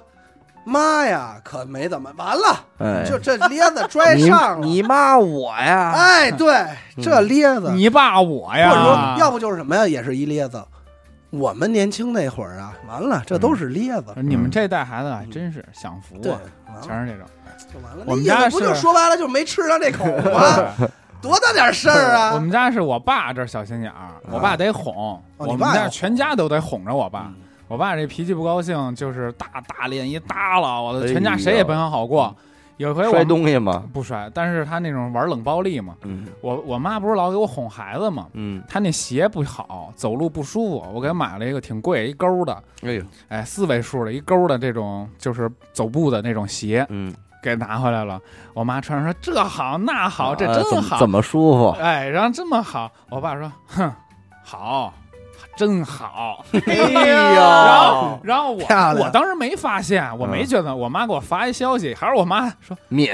[0.63, 4.65] 妈呀，可没怎么完了，哎，就这咧子拽上了。
[4.65, 6.65] 你妈我呀，哎，对，
[7.03, 10.63] 这咧子，你爸我呀或者说，要不就是什么呀，也是一咧子。
[11.33, 14.13] 我们年轻那会儿啊，完了，这都是咧子。
[14.17, 17.25] 你们这代孩子还真是享福对，啊，全是这种。
[17.73, 18.03] 就完了。
[18.05, 20.69] 我们那意思不家是就说白了，就没吃上这口吗？
[21.21, 22.33] 多大点事儿啊！
[22.33, 27.27] 我们家是我爸这儿小心眼儿，我爸得哄，我们家全家都得哄着我爸。
[27.29, 27.35] 嗯
[27.69, 32.35] 我爸这脾气不高兴，就是大大脸一耷拉，我的哎全家谁也甭想好过。
[32.77, 33.83] 有一回我摔东西吗？
[33.93, 48.19] 不摔，但是他那种玩冷暴力嘛，嗯我我妈不是老给我哄孩子嘛，嗯，他那鞋不好，走路不舒服，我给他买了一个挺贵一勾的，哎呦，哎，四位数的一勾的这种就是走步的那种鞋，嗯，给拿回来了。
[48.53, 51.69] 我妈穿上说这好那好，这啊真好，怎么怎么舒服？
[51.79, 53.91] 哎，然后这么好，我爸说，哼，
[54.43, 54.93] 好，
[55.55, 56.43] 真好。
[56.65, 63.09] 哎呦然后，然后我我当时没发现，我没嗯觉得，我妈给我发一消息，还是我妈说，敏，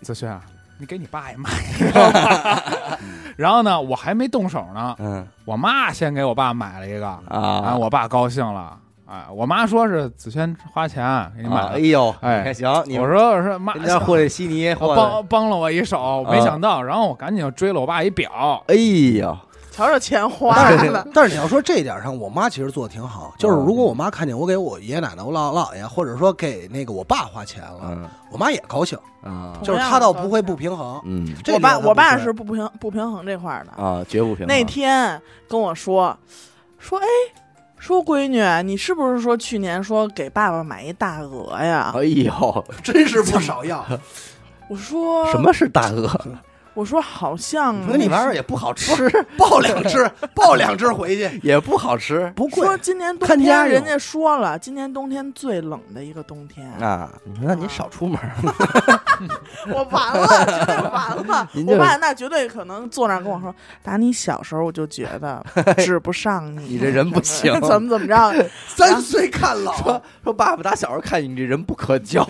[0.00, 0.40] 子轩啊，
[0.78, 2.62] 你给你爸也买一个吧。
[3.36, 5.26] 然后呢，我还没动手呢，嗯。
[5.44, 19.36] 我妈先给我爸买了一个，啊，啊，我爸高兴了，哎，我妈说是子轩花钱给你买的，啊哎呦，哎行，你我说我说妈，人家霍利西尼，帮帮了我一手，没啊想到，然后我赶紧就追了我爸一表，哎呦，
[19.74, 23.34] 瞧瞧钱花但是，但是你要说这一点上，我妈其实做的挺好。
[23.36, 31.00] 就是如果我妈看见我给我爷爷奶奶、我姥姥姥爷，或者说给那个我爸花钱了，嗯我妈也高兴，啊，就是她倒不会不平衡。
[31.04, 33.82] 嗯这我爸点她不会我爸是不平不平衡这块儿的。
[33.82, 34.46] 啊，绝不平衡。
[34.46, 36.16] 那天跟我说
[36.78, 37.06] 说，哎，
[37.76, 41.92] 说闺女，你是不是说去年说给爸爸买一大鹅呀？
[41.96, 43.84] 哎呦，真是不少要。
[44.70, 45.40] 我说什？
[45.40, 46.08] 么是大鹅？
[46.74, 49.08] 我说好像那你玩意儿也不好吃，
[49.38, 52.66] 抱两只，抱两只回去，也不好吃不贵。
[52.66, 56.68] 说今年冬看家用天人家说了，今年冬天最冷的一个冬天。
[56.80, 57.08] 啊！
[57.24, 58.18] 你说那你少出门，
[59.72, 65.44] 我完了，绝对完了 我爸那绝对可能坐那儿跟我说，打你小时候我就觉得
[65.78, 68.48] 治不上你，你这人不行怎么怎么着？
[68.66, 72.24] 三岁看老，说说爸爸打小时候看你这人不可交，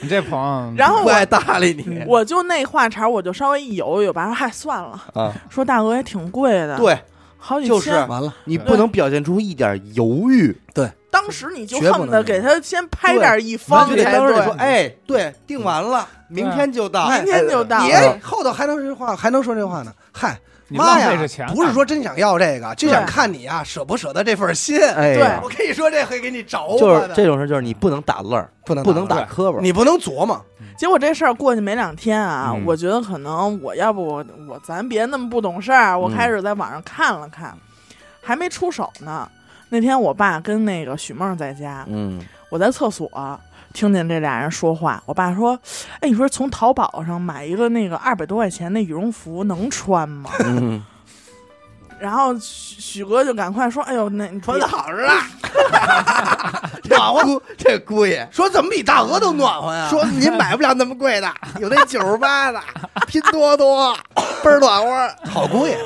[0.00, 5.32] 你这朋友，然后不爱搭理你我就那话茬，我就稍微一犹豫吧，说嗨算了，啊！
[5.48, 6.98] 说大鹅也挺贵的，，对，
[7.38, 8.08] 好几就是千。
[8.08, 19.92] 完了，你不能表现出一点犹豫，对当时你就恨不得给他先拍点一方就得当时得说，哎，对，订完了，明天就到，明天就到你了哎后头还能说这话，还能说这话呢？
[20.10, 20.38] 嗨，
[20.76, 21.12] 妈呀
[21.54, 24.78] 不是说真想要这个，就想看你啊舍不舍得这份心。
[24.80, 30.44] 哎对我跟你说，这回给你着就是这种事，就是你不能打愣，不能不能打打磕巴，你不能琢磨。
[30.76, 32.64] 结果这事儿过去没两天啊，嗯。
[32.66, 36.16] 我觉得可能我要不我我咱别那么不懂事儿，我嗯。
[36.16, 37.56] 开始在网上看了看，
[38.22, 39.28] 还没出手呢。
[39.68, 42.20] 那天我爸跟那个许梦在家，嗯。
[42.48, 43.08] 我在厕所
[43.72, 45.02] 听见这俩人说话。
[45.06, 45.58] 我爸说
[46.00, 50.82] ：“哎，你说从淘宝上买一个那个二百多块钱的羽绒服能穿吗嗯，？”
[51.98, 55.12] 然后许许哥就赶快说：“哎呦，那你穿的好着呢，
[56.90, 59.88] 暖和，这姑爷说怎么比大鹅都暖和呀？
[59.88, 62.60] 说您买不了那么贵的，有那九十八的，
[63.06, 63.94] 拼多多
[64.42, 65.78] 倍儿暖和，好姑爷，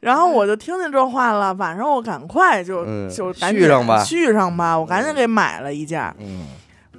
[0.00, 6.14] 然后我就听见这话了，晚上我赶快就、嗯就赶紧续上吧续上吧，我赶紧给买了一件儿。
[6.18, 6.46] 嗯，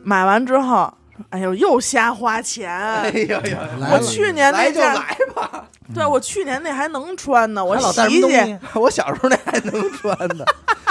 [0.05, 0.93] 买完之后，
[1.29, 2.71] 哎呦，又瞎花钱。
[2.71, 3.57] 哎呦呦，
[3.91, 8.57] 我去年那件儿，来吧，对我去年那还能穿呢，我洗洗。
[8.75, 10.45] 我小时候那还能穿呢，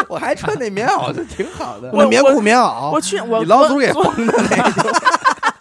[0.09, 1.91] 我还穿那棉袄，就挺好的。
[1.93, 4.93] 我那棉裤棉袄，我去我你老祖给昨缝的那个，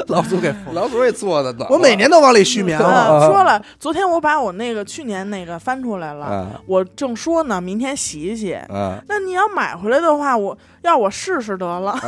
[0.08, 1.74] 老祖给老祖给做的暖和。
[1.74, 3.26] 我每年都往里续棉呃花。
[3.26, 8.54] 说了，昨天我把我那个去年那个翻出来了，啊我正说呢，明天洗一洗。
[8.54, 11.98] 啊，那你要买回来的话，我要我试试得了，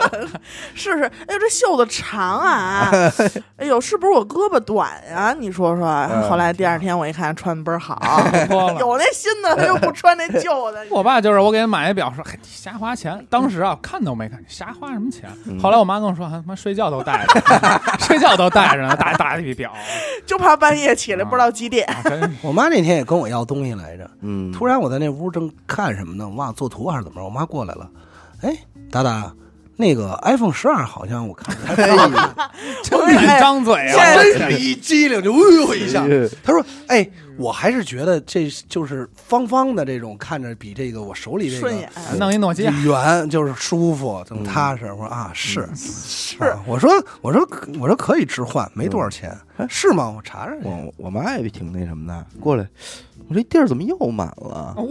[0.74, 1.04] 试试。
[1.26, 2.90] 哎呦，这袖子长啊！
[3.56, 5.86] 哎呦，是不是我胳膊短呀、你说说。
[6.10, 7.98] 嗯后来第二天我一看，穿的倍儿好，
[8.78, 10.84] 有那新的，他又不穿那旧的。
[10.90, 15.28] 我爸就是我给他买一表，说：“嘿，瞎花钱。”当时啊，看都没看，瞎花什么钱？
[15.46, 19.72] 嗯后来我妈跟我说：“他妈睡觉都带着，睡觉都带着呢，大大一表。
[20.26, 21.86] 就怕半夜起来不知道几点。
[21.86, 27.88] 啊”真是 我妈那天也跟我要东西来着，嗯，突然我在那屋正看什么呢，我忘了做图还是怎么着，我妈过来了，
[28.42, 28.56] 哎，
[28.90, 29.32] 达达，
[29.76, 32.50] 那个 iPhone 十二好像我看着还挺好看，
[32.84, 34.14] 真敢张嘴啊！
[34.14, 36.02] 真是一激灵就呜呦一下。
[36.04, 37.08] 哎他说：“哎，
[37.40, 41.90] 我还是觉得这就是方方的这种看着比这个我手里这个顺眼。
[42.18, 44.92] 弄一诺基亚，圆就是舒服，更踏实。
[44.92, 46.90] 我说啊，是是，我说
[47.22, 47.48] 我说
[47.80, 49.34] 我说可以置换，没多少钱，
[49.68, 50.10] 是吗？
[50.14, 50.60] 我查查去。
[50.64, 52.66] 我我妈也挺那什么的，过来，
[53.28, 54.82] 我这地儿怎么又满了，哎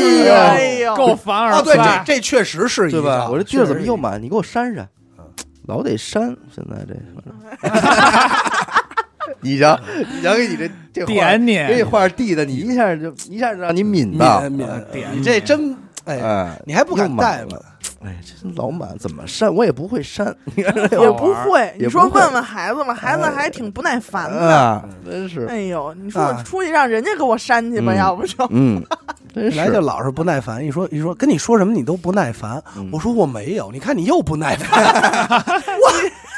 [0.00, 3.28] 呦呦哎呦够 凡尔啊，对，这，这确实是一个，对吧？
[3.30, 4.22] 我这地儿怎么又满？
[4.22, 4.88] 你给我删删，
[5.66, 6.34] 老得删。
[6.54, 6.94] 现在这，
[9.40, 9.78] 你瞧，
[10.14, 14.56] 你瞧，给你这这话点你给你画地的，你一下就一下就让你抿免到，抿
[14.92, 17.58] 点你这真哎，哎，你还不敢又带吗？
[18.04, 19.52] 哎，这老满怎么删？
[19.52, 24.38] 我也不会删，也不会，你说问问孩子吧，孩子还挺不耐烦的。
[24.38, 28.80] 啊，真是，哎呦，你说出去让人家给我删去吧，嗯要不就嗯，
[29.34, 32.62] 真来就老是不耐烦，一说一说跟你说什么你都不耐烦。
[32.76, 34.80] 嗯我说我没有，你看你又不耐烦。
[35.44, 35.92] 我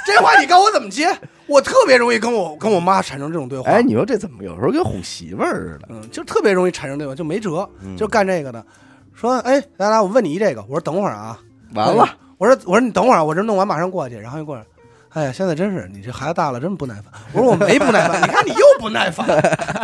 [0.06, 1.14] 这话你告诉我怎么接？
[1.50, 3.68] 我特别容易跟我跟我妈产生这种对话。
[3.68, 5.88] 哎，你说这怎么有时候跟哄媳妇儿似的？
[5.90, 8.64] 嗯，就特别容易产生对话，就没辙，嗯就干这个的。
[9.12, 11.38] 说，哎，来来，我问你一这个，我说等会儿啊，
[11.74, 12.08] 完了，
[12.38, 14.64] 我说我说你等会儿啊，我这弄完马上过去，然后又过来，
[15.10, 17.04] 哎呀，现在真是你这孩子大了，真不耐烦。
[17.32, 19.26] 我说我没不耐烦，你看你又不耐烦，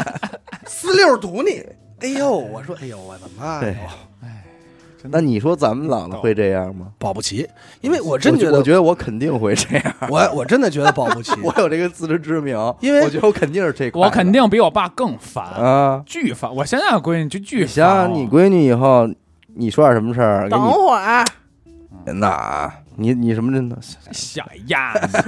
[0.66, 1.64] 四六堵你。
[2.00, 3.78] 哎呦，我说，哎呦，我的妈对呀，
[5.10, 6.88] 那你说咱们老了会这样吗？
[6.98, 7.48] 保不齐，
[7.80, 11.32] 因为我真觉得我觉得我肯定会这样，我我真的觉得保不齐。
[11.42, 16.02] 我有这个自知之明，因为我觉得我肯定是这块，我肯定比我爸更烦，啊。
[16.06, 16.54] 巨烦。
[16.54, 18.14] 我现在闺女就巨你烦想想。
[18.14, 19.08] 你闺女以后，
[19.54, 21.24] 你说点什么事儿，等你会儿。
[22.04, 23.76] 那，你你什么真的？
[24.12, 25.18] 小丫子，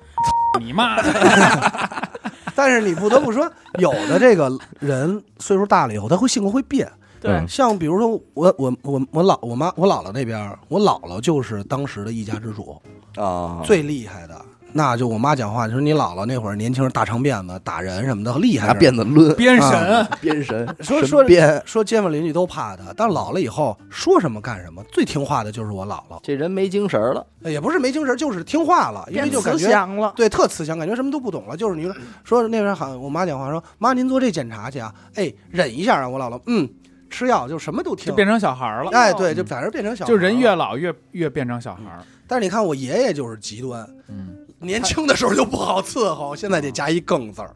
[0.60, 0.96] 你妈！
[2.54, 6.90] 但是你不得不说，有的这个人岁数大了以后，他会性格会变。
[7.22, 12.76] 对嗯像比如说我我我我姥我妈我姥姥那边儿，我姥姥就是当时的一家之主，
[13.16, 14.38] 啊，最厉害的。
[14.74, 18.72] 那就我妈讲话，就说你姥姥那会儿年轻人大长辫子打人什么的厉害拿。
[18.72, 26.18] 辫子抡，鞭神啊， 鞭神，说说鞭，说街坊邻居都怕他，但老了以后说什么干什么，最听话的就是我姥姥。
[26.22, 27.26] 这人没精神了。
[27.44, 31.54] 也不是没精神，就是听话了，因为就感觉祥了，对，特慈祥，感觉什么都不懂了。
[31.54, 31.84] 就是你
[32.24, 36.08] 说说那边好像我妈讲话说，妈您做这检查去啊，哎，忍一下啊。
[36.08, 36.66] 我姥姥嗯，
[37.12, 38.14] 吃药就什么都听就。
[38.14, 38.90] 变成小孩儿了。
[38.90, 42.02] 哎，对，就反正变成小孩儿，就人越老越越变成小孩儿。
[42.26, 47.54] 但是你看我爷爷就是极端，嗯，年轻的时候就不好伺候，现在得加一更字儿。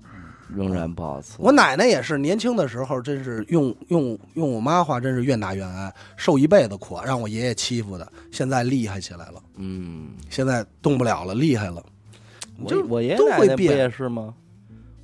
[0.54, 1.38] 仍然不好伺候。
[1.38, 11.82] 我奶奶也是年轻的时候，真是用用用我妈话，真是愿打愿挨，受一辈子苦，让我爷爷欺负的，现在厉害起来了，嗯，现在动不了了，厉害了。
[12.62, 14.34] 我就我爷爷都会奶奶不变也是吗？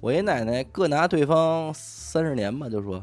[0.01, 3.03] 我爷爷奶奶各拿对方三十年吧，就说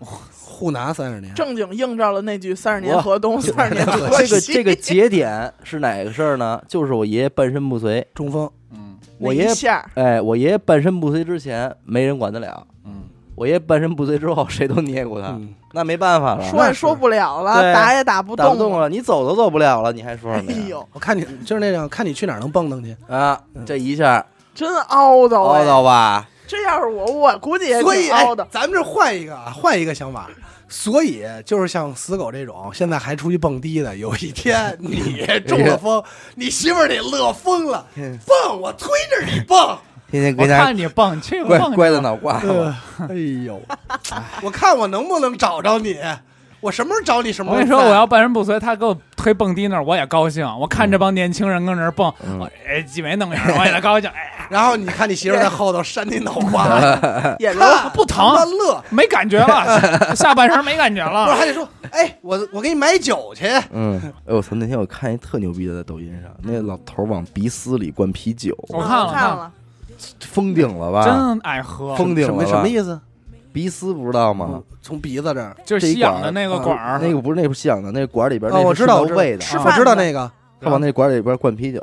[0.00, 4.52] 互拿三十年，正经应照了那句“三十年河东，三十年河这个西”。
[4.54, 6.60] 这个节点是哪个事儿呢？
[6.68, 8.06] 就是我爷爷半身不遂。
[8.14, 8.98] 中风，嗯。
[9.18, 9.84] 我爷爷下。
[9.94, 13.02] 哎，我爷爷半身不遂之前没人管得了，嗯，
[13.34, 18.80] 我爷爷半身不遂之后谁都捏过他，嗯，那没办法了，说也说不了了，打也打不动打不动。
[18.80, 20.58] 了，你走都走不了了，你还说哎什么呀？
[20.68, 24.24] 呦，我看你就是那种看你去哪儿能蹦蹬去，啊，这一下。
[24.52, 25.64] 真凹到凹哎！
[25.64, 28.44] 叨吧，这要是我，我估计也所以哎挺凹的。
[28.50, 30.28] 咱们这换一个啊，换一个想法。
[30.68, 36.02] 所以就是像死狗这种，现在还出去蹦迪的，有一天 你中了风，
[36.34, 39.78] 你媳妇儿得乐疯了，蹦我推着你蹦， 我
[40.10, 42.74] 天天跟家看你蹦，去乖蹦乖的脑瓜子，
[43.08, 43.14] 哎
[43.46, 43.60] 呦，
[44.42, 45.96] 我看我能不能找着你，
[46.60, 47.56] 我什么时候找你什么时候。
[47.56, 50.46] 我跟你说，我要半身不遂，他给我推蹦迪那儿，我也高兴。
[50.58, 54.08] 我看这帮年轻人跟那儿蹦，嗯我哎挤眉弄眼儿，我也高兴。
[54.10, 58.22] 哎，然后你看你媳妇儿在后头扇你脑瓜子，也流看不疼
[58.58, 59.74] 乐，没感觉了，
[60.14, 61.38] 下半身没感觉了不是。
[61.38, 64.54] 还得说，哎，我我给你买酒去，嗯，哎，我操！
[64.56, 69.52] 那天我看一特牛逼的，在抖音上，那老头往鼻丝里灌啤酒，我看了看看了，
[70.20, 71.04] 封顶了吧？
[71.04, 72.48] 真爱喝，封顶什么了？
[72.48, 73.00] 什么意思？
[73.52, 74.62] 鼻丝不知道吗嗯？
[74.82, 75.56] 从鼻子这儿。
[75.64, 80.30] 就是吸氧的那个管儿，那个不是那不是吸氧的，那个管里边哦，那是我知道，我知道是味的，啊我知道那个。
[80.60, 81.82] 他往那管里边灌啤酒，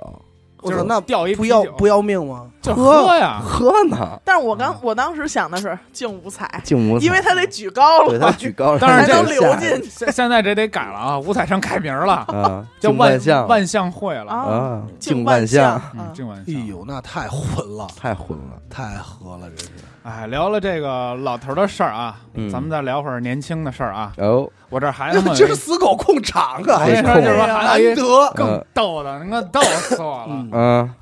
[0.62, 2.46] 就是那掉一不要不要命吗？
[2.62, 3.42] 就喝呀。
[3.44, 14.32] 喝呢，但是我刚我当时想的是敬五彩，净无因为他得举高对他了，举高了，但是这才能流进去现现在这得改了啊，五彩城改名了，啊，叫万象万象会了。
[14.32, 16.68] 啊，啊，竞净万象象，嗯，啊净万哎象。
[16.68, 18.62] 呦，那太混了，太混了。
[18.70, 19.70] 太喝了，这是。
[20.08, 24.14] 哎，聊了这个老头的事儿啊，嗯咱们再聊会儿年轻的事儿啊。
[24.16, 28.32] 哦，我这还他妈有一 今儿死狗控场啊，我跟你说，就是说还有一难得。
[28.34, 30.28] 更逗的，那个逗死我了。
[30.30, 30.94] 嗯嗯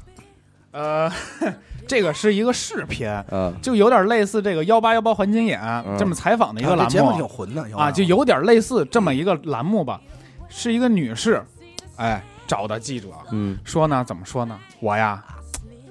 [0.72, 1.12] 呃，
[1.88, 5.62] 这个是一个视频，嗯就有点类似这个幺八幺八环境眼
[6.00, 10.02] 这么采访的一个栏啊这节目挺目混的啊，就有点类似这么一个栏目吧。
[10.50, 11.44] 是一个女士，
[11.98, 14.58] 哎，找的记者嗯，说呢，怎么说呢？
[14.80, 15.24] 我呀，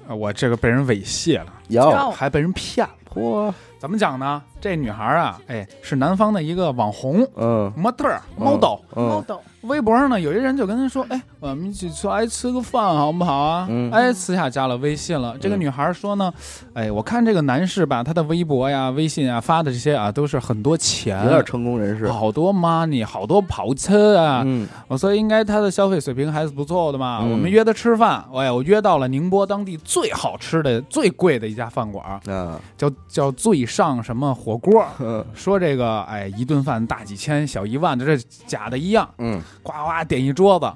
[0.09, 2.93] 呃我这个被人猥亵了，还被人骗了。
[3.15, 4.43] 嚯，怎么讲呢？
[4.65, 8.79] 这女孩啊，哎，是南方的一个网红嗯模特儿 model。
[8.95, 15.35] 嗯 model 微博上呢，有一人就跟他说：“哎，我们一起出来吃个饭好不好啊？”嗯哎，私下加了微信了。
[15.39, 16.31] 这个嗯女孩说呢
[16.73, 24.43] ：“哎，我看这个男士吧，他的微博呀、微信啊发的这些啊，都是很多钱，有点成功人士，好多 money，好多跑车啊。
[24.45, 27.21] 嗯我说应该他的消费水平还是不错的嘛。
[27.23, 34.85] 嗯我们约他吃饭，哎，我约到了宁波当地最好吃的、最贵的一家饭馆，啊，叫叫最上什么火锅。
[34.99, 39.09] 嗯说这个哎，一顿饭大几千、小一万的，这假的一样。
[39.17, 40.71] 嗯呱呱点一桌子，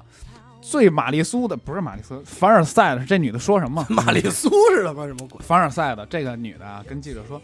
[0.60, 3.04] 最玛丽苏的不是玛丽苏，凡尔赛的。
[3.04, 3.84] 这女的说什么？
[3.90, 5.40] 玛丽苏是什么什么鬼？
[5.40, 7.40] 凡尔赛的这个女的啊，跟记者说。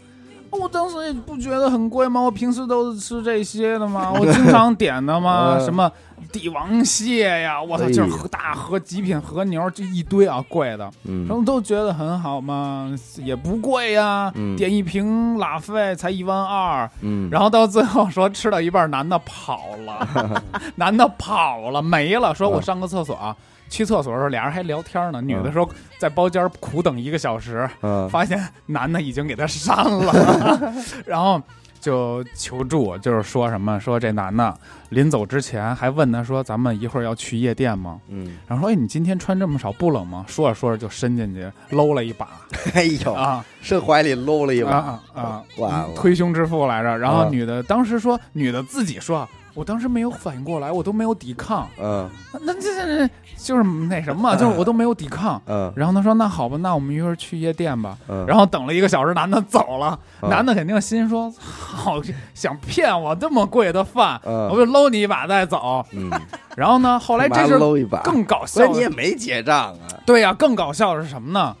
[0.51, 2.21] 哦我当时也不觉得很贵吗？
[2.21, 5.91] 我平时都是吃这些的吗，我经常 点的嘛，嗯什么
[6.31, 11.25] 帝王蟹呀，我操，就是和大和极品和牛，这一堆啊，贵的，嗯。
[11.27, 14.55] 然后都觉得很好嘛，也不贵呀，嗯。
[14.55, 20.41] 点一瓶拉菲才一万二，嗯，然后到最后说吃到一半， 男的跑了，
[20.75, 23.35] 男的跑了没了，说我上个厕所啊。
[23.69, 25.21] 去厕所的时候，俩人还聊天呢。
[25.21, 30.73] 女的说在包间苦等一个小时，嗯 发现男的已经给她删了，
[31.05, 31.41] 然后
[31.79, 34.53] 就求助，就是说什么说这男的
[34.89, 42.27] 临走之前还问他说：“咱们一会儿要去夜店吗嗯，？”然后说：“哎，你今天穿这么少不冷吗？”说着说着就伸进去搂了一把
[42.73, 45.43] 哎呦，啊伸怀里搂了一把，啊啊！
[45.57, 46.97] 完了推胸之腹来着。
[46.97, 49.27] 然后啊女的当时说，女的自己说。
[49.57, 52.07] 我当时没有反应过来，我都没有抵抗，嗯
[52.41, 55.41] 那这这这就是那什么，就是我都没有抵抗。
[55.47, 61.99] 嗯然后他说：“那好吧，那我们一会儿去夜店吧。”嗯，然后等了一个小时，男的走了，嗯男的肯定心说：“好，
[62.35, 65.83] 想骗我这么贵的饭，嗯我就搂你一把再走。
[65.91, 66.11] 嗯，”
[66.55, 67.57] 然后呢，后来妈这是
[68.03, 71.55] 更搞笑你也没结账啊，对呀、更搞笑的是什么呢？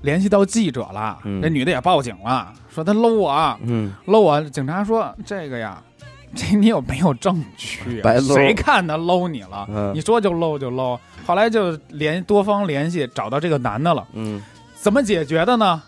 [0.00, 4.40] 联系到记者了，嗯这女的也报警了，说她搂我，嗯搂我。
[4.44, 5.82] 警察说这个呀，
[6.34, 8.02] 这你有没有证据啊？
[8.04, 9.66] 白搂谁看他搂你了？
[9.70, 10.98] 嗯你说就搂就搂。
[11.26, 14.06] 后来就联多方联系，找到这个男的了。
[14.14, 14.42] 嗯
[14.74, 15.82] 怎么解决的呢？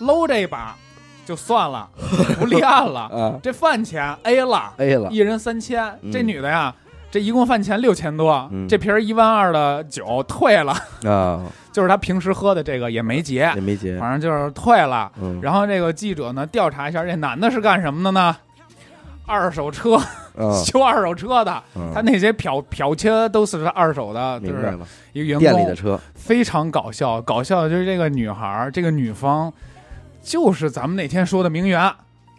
[0.00, 0.76] 搂这一把
[1.24, 1.88] 就算了，
[2.38, 3.00] 不立案了。
[3.00, 5.84] 啊这饭钱 A 了，，A 了一，人三千。
[6.02, 6.74] 嗯这女的呀，
[7.10, 10.72] 这一共饭钱六千多，嗯这瓶儿一万二的酒退了，
[11.04, 15.10] 啊， 就是他平时喝的这个也没结也，没结，反正就是退了。
[15.20, 18.36] 嗯，然后这个记者呢调查一下，这男的是干什么的呢？
[19.28, 19.96] 二手车
[20.36, 21.92] 嗯 修二手车的，嗯。
[21.94, 24.76] 他那些漂漂车都是二手的，就是
[25.12, 27.20] 一个员工，店里的车，非常搞笑。
[27.22, 29.52] 搞笑的就是这个女孩儿，这个女方
[30.22, 31.80] 就是咱们那天说的名媛，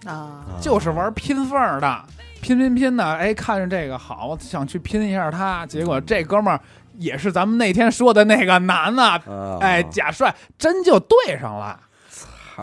[0.06, 2.04] 啊，就是玩拼缝儿的，
[2.42, 3.04] 拼拼拼的。
[3.04, 6.60] 哎，看着这个好，想去拼一下他，结果这哥们儿
[6.98, 11.80] 也是咱们那天说的那个男的，啊，哎，贾帅真就对上了，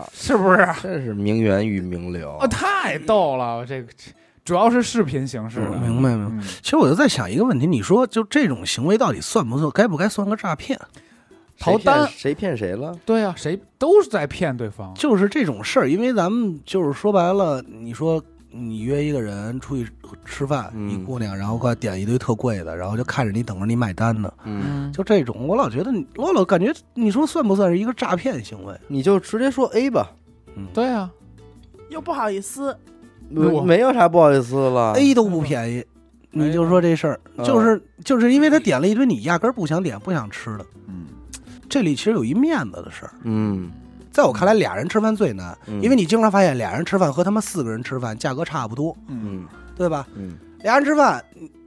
[0.01, 0.67] 操，是不是？
[0.81, 3.65] 真是名媛与名流啊，，太逗了！
[3.65, 3.87] 这个
[4.45, 6.43] 主要是视频形式的，嗯明白明白。
[6.43, 10.79] 嗯其实我就在想一个问题，你说就这种行为到底算不算，该不该算个诈骗？
[11.59, 12.95] 逃单谁骗谁了？
[13.03, 14.93] 对啊，谁都是在骗对方。
[14.93, 19.87] 就是这种事儿，因为咱们就是说白了，你说你约一个人出去
[20.25, 20.89] 吃饭，嗯。
[20.89, 28.73] 一姑娘，然后过来点一堆特贵的，然后就看着你等着你买单呢，嗯，就这种，我老觉得你，我老感觉你说算不算是一个诈骗行为？
[28.87, 30.11] 你就直接说 A 吧，
[30.55, 30.65] 嗯。
[30.73, 31.11] 对啊，
[31.89, 32.75] 又不好意思，
[33.35, 34.93] 我没有啥不好意思了。
[34.93, 35.85] A 都不便宜，
[36.31, 37.45] 你就说这事儿，嗯。
[37.45, 41.05] 就是就是因为他点了一堆你压根儿不想点、不想吃的，嗯，
[41.67, 43.13] 这里其实有一面子的事儿。
[43.23, 43.69] 嗯，
[44.17, 48.97] 在我看来，俩人吃饭最难，嗯因为你经常发现俩人吃饭和他们四个人吃饭价格差不多，
[49.75, 50.07] 对吧？
[50.15, 51.23] 嗯俩人吃饭，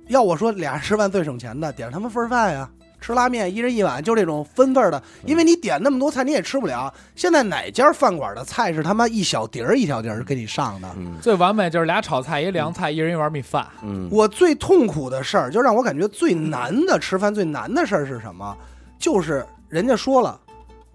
[0.09, 2.69] 要我说俩人吃饭最省钱的，点上他们份儿饭呀，
[3.01, 6.93] 吃拉面一人一碗，就这种分份儿的，因为你点那么多菜你也吃不了。
[7.15, 10.93] 现在哪家饭馆的菜是他妈一小碟儿一小碟儿给你上的？
[10.97, 13.65] 嗯最完美就是俩炒菜，一凉菜，一人一碗米饭。
[13.85, 18.57] 嗯，我最痛苦的事儿，就让我感觉最难的吃饭最难的事儿是什么？
[18.99, 20.41] 就是人家说了，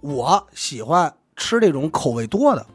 [0.02, 2.66] 我喜欢吃这种口味多的，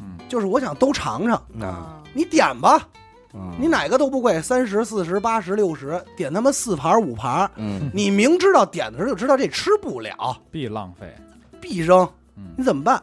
[0.00, 1.34] 嗯，就是我想都尝尝。
[1.60, 2.88] 啊，你点吧，
[3.34, 11.12] 嗯你哪个都不贵，三十、四十、八十、六十，点他妈四盘儿五盘儿，嗯你明知道点的时候就知道这吃不了，必浪费。
[11.60, 13.02] 必扔，嗯，你怎么办？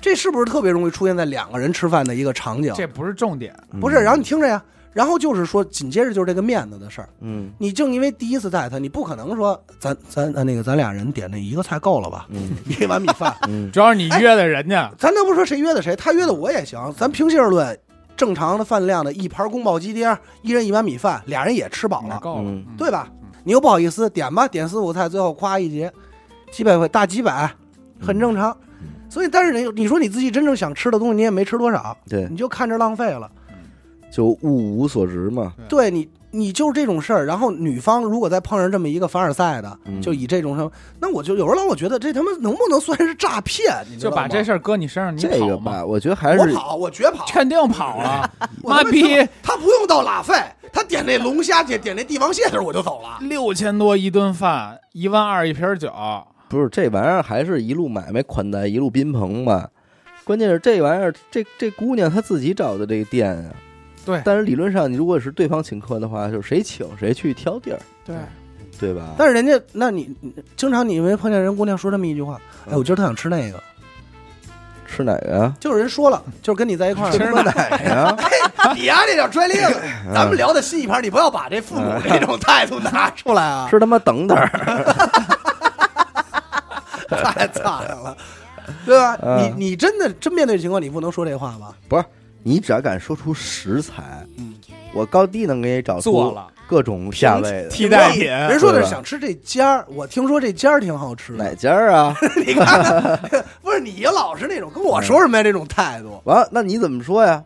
[0.00, 2.72] 这是不是特别容易出现在两个人吃饭的一个场景？
[2.76, 3.54] 这不是重点。
[3.80, 4.62] 不是，然后你听着呀，
[4.98, 7.08] 然后就是说，紧接着就是这个面子的事儿。
[7.20, 12.26] 嗯你正因为第一次带他，你不可能说咱咱呃那个咱俩人点那一个菜够了吧？
[12.30, 16.92] 嗯一碗米饭， 嗯主要是你约的人家， 咱都不说谁约的谁，他约的我也行。
[16.96, 17.78] 咱平心而论，
[18.16, 23.08] 正常的饭量的一盘宫保鸡丁，一人一碗米饭，俩人也吃饱了，够了对吧？
[23.44, 25.92] 你又不好意思点吧，点四五菜，最后夸一结，
[26.50, 27.48] 几百块大几百，
[28.00, 28.56] 很正常。
[29.08, 33.30] 所以，但是你你说你自己真正想吃的东西，你也没吃多少，对，你就看着浪费了。
[34.10, 35.52] 就物无所值嘛。
[35.68, 37.26] 对你，你就是这种事儿。
[37.26, 43.72] 然后女方如果再碰上这么一个凡尔赛的，嗯就以这种什么那我就有时候老我觉得这他妈能不能算是诈骗？
[43.90, 45.72] 你知道吗就把这事儿搁你身上，你这个跑吗？
[45.72, 47.26] 吧，我觉得还是我跑，我绝跑。
[47.28, 48.30] 肯定跑 了，
[48.62, 50.34] 我他妈妈逼知道他不用到拉菲，
[50.72, 53.18] 他点那龙虾点点那帝王蟹的时候我就走了。
[53.20, 55.92] 六千多一顿饭，一万二一瓶酒，
[56.48, 59.68] 不是这玩意儿还是一路买卖款待一路宾朋嘛？
[60.24, 63.54] 关键是这玩意儿，这这姑娘她自己找的这个店啊。
[64.08, 68.16] 对但是理论上，你如果是对方请客的话，就是谁请谁去挑地儿，对，
[68.80, 69.10] 对吧？
[69.18, 72.40] 但是人家，那你你经常你没碰见人姑娘说这么一句话？
[72.70, 73.62] 哎，我今儿特想吃那个，
[74.86, 75.54] 吃哪个呀？
[75.60, 77.12] 就是人说了，就是跟你在一块儿。
[77.12, 77.50] 吃哪个
[77.84, 78.16] 呀？
[78.74, 79.74] 你呀，这叫拽咧子。
[80.14, 83.68] 咱们聊的新一盘，你不要把这父母这种态度拿出来啊！
[83.70, 84.48] 是他妈等等儿，
[87.08, 88.16] 太惨了，
[88.84, 89.16] 对吧？
[89.22, 91.72] 嗯你你真的真面对情况，你不能说这话吧？
[91.88, 92.04] 不是
[92.42, 94.54] 你只要敢说出食材，嗯，
[94.94, 97.68] 我高低能给你找出做了各种价位的。
[97.68, 98.24] 替代品。
[98.24, 101.44] 人说的是想吃这家儿，我听说这家儿挺好吃的。
[101.44, 102.14] 哪家儿啊？
[102.46, 105.42] 你看看， 不是你老是那种跟我说什么呀？
[105.42, 107.42] 这种态度，完了，那你怎么说呀？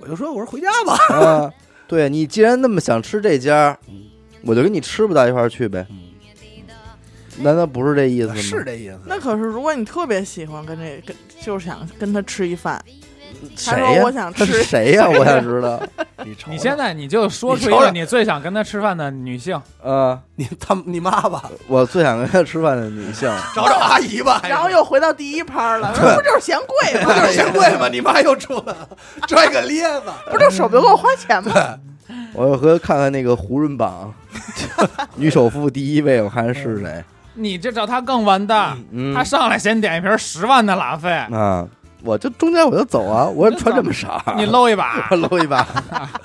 [0.00, 0.96] 我就说我说回家吧。
[1.14, 1.52] 啊，
[1.86, 3.76] 对你既然那么想吃这家，
[4.42, 5.86] 我就跟你吃不到一块儿去呗。
[7.38, 8.34] 难道不是这意思吗？
[8.36, 8.98] 是这意思。
[9.06, 13.01] 那可是如果你特别喜欢跟这跟，就是想跟他吃一饭，他
[13.56, 14.32] 谁呀？
[14.36, 15.06] 是吃谁呀？
[15.10, 15.80] 我想知道。
[16.24, 24.40] 你你现在你就说出一你最想跟他吃饭的女性，呃，你他你妈吧，我最想跟他吃饭的女性， 找找阿姨吧。
[24.48, 27.12] 然后又回到第一趴了，那不就是嫌贵吗？
[27.12, 27.88] 不就是嫌贵吗？
[27.88, 28.88] 你妈又出来了，
[29.26, 30.12] 拽个咧子。
[30.30, 31.78] 不就舍不得给我花钱吗？
[32.34, 34.12] 我要和看看那个胡润榜
[35.16, 37.04] 女首富第一位，我看是谁。
[37.34, 38.76] 你这找他更完蛋。
[38.90, 41.66] 嗯他上来先点一瓶十万的拉菲，啊，
[42.04, 45.08] 我就中间我就走啊， 我穿这么少，你搂一把。
[45.10, 45.66] 我，搂一把，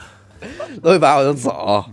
[0.84, 1.84] 搂一把我就走。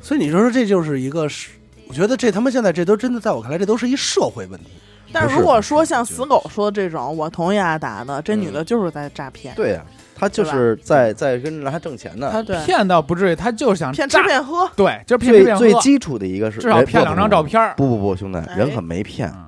[0.00, 1.50] 所以你说说，这就是一个是，
[1.88, 4.66] 我觉得这他妈现在这都真的，在我看来，这都是一社会问题。
[5.12, 9.82] 但是如果说像死狗说的这种，我同意阿达的，这女的就是在诈骗，对呀，
[10.14, 12.28] 他就是在在跟着他挣钱呢。
[12.30, 12.62] 他对。
[12.66, 17.42] 骗倒不至于，他就是想骗吃，骗喝，对，就是骗吃最骗喝，最基础的一个是至少骗两张照。
[17.42, 18.56] 片，不不不，兄弟，哎。
[18.56, 19.46] 人可没骗，嗯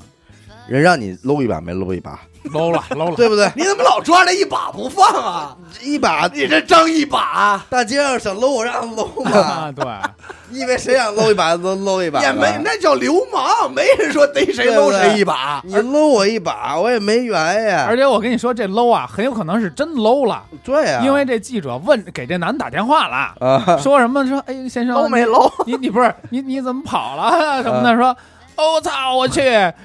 [0.66, 3.50] 人让你搂一把没搂一把，搂了搂了，对不对？
[3.54, 5.56] 你怎么老抓着一把不放啊？
[5.82, 9.84] 一把你这张一把大街上想搂我让搂嘛，啊，对，
[10.48, 12.20] 你以为谁想搂一把都搂一把？
[12.20, 15.60] 也没，那叫流氓，没人说逮谁搂谁一把。
[15.64, 17.86] 你搂我一把，我也没缘呀。
[17.88, 25.50] 而且我跟你说，这搂啊，很有可能是真搂了，对啊，因为这记者问给这男的打电话了，啊，说什么说，哎，先生，搂没搂？
[25.66, 27.94] 你你不是你你怎么跑了 什么的？
[27.96, 28.08] 说，
[28.56, 29.40] 哦我操，我去，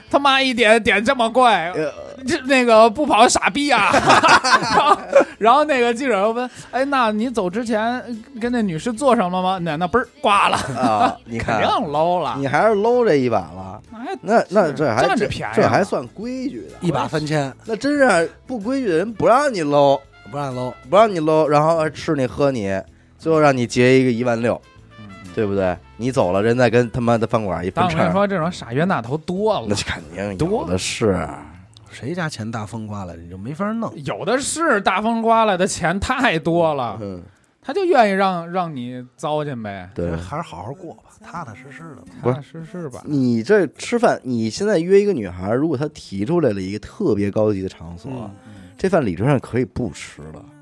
[0.10, 1.92] 他妈一点点这么贵，呃
[2.28, 3.92] 这那个不跑傻逼啊！
[4.74, 4.98] 然后
[5.38, 8.04] 然后那个记者又问，哎，那你走之前
[8.40, 9.58] 跟那女士做上了吗？
[9.62, 12.36] 那那嘣儿挂了，啊， 你看肯定，搂了。
[12.38, 13.82] 你还是搂这一把了。
[13.94, 16.76] 哎，那那这还这占着便宜这还算规矩的。
[16.82, 20.00] 一把三千，那真是不规矩的人不让你搂，
[20.32, 20.74] 不让搂。
[20.90, 22.80] 不让你搂，然后还吃你喝你，
[23.18, 24.60] 最后让你结一个一万六，
[25.00, 25.76] 嗯对不对？
[25.98, 31.28] 你走了，人再跟他妈的饭馆一分成，但我跟你说，这种傻冤大头多了，那肯定多有的是。
[31.96, 33.90] 谁家钱大风刮来的，你就没法弄。
[34.04, 37.24] 有的是大风刮来的钱太多了，嗯，
[37.62, 40.14] 他就愿意让让你糟践呗，对。
[40.18, 42.04] 还是好好过吧，踏踏实实的。
[42.22, 43.02] 踏踏实实吧。
[43.06, 48.30] 你这吃饭，你现在约一个女孩，如果她提出来了一个特别高级的场所，
[48.78, 50.55] 这饭理论上可以不吃了，嗯，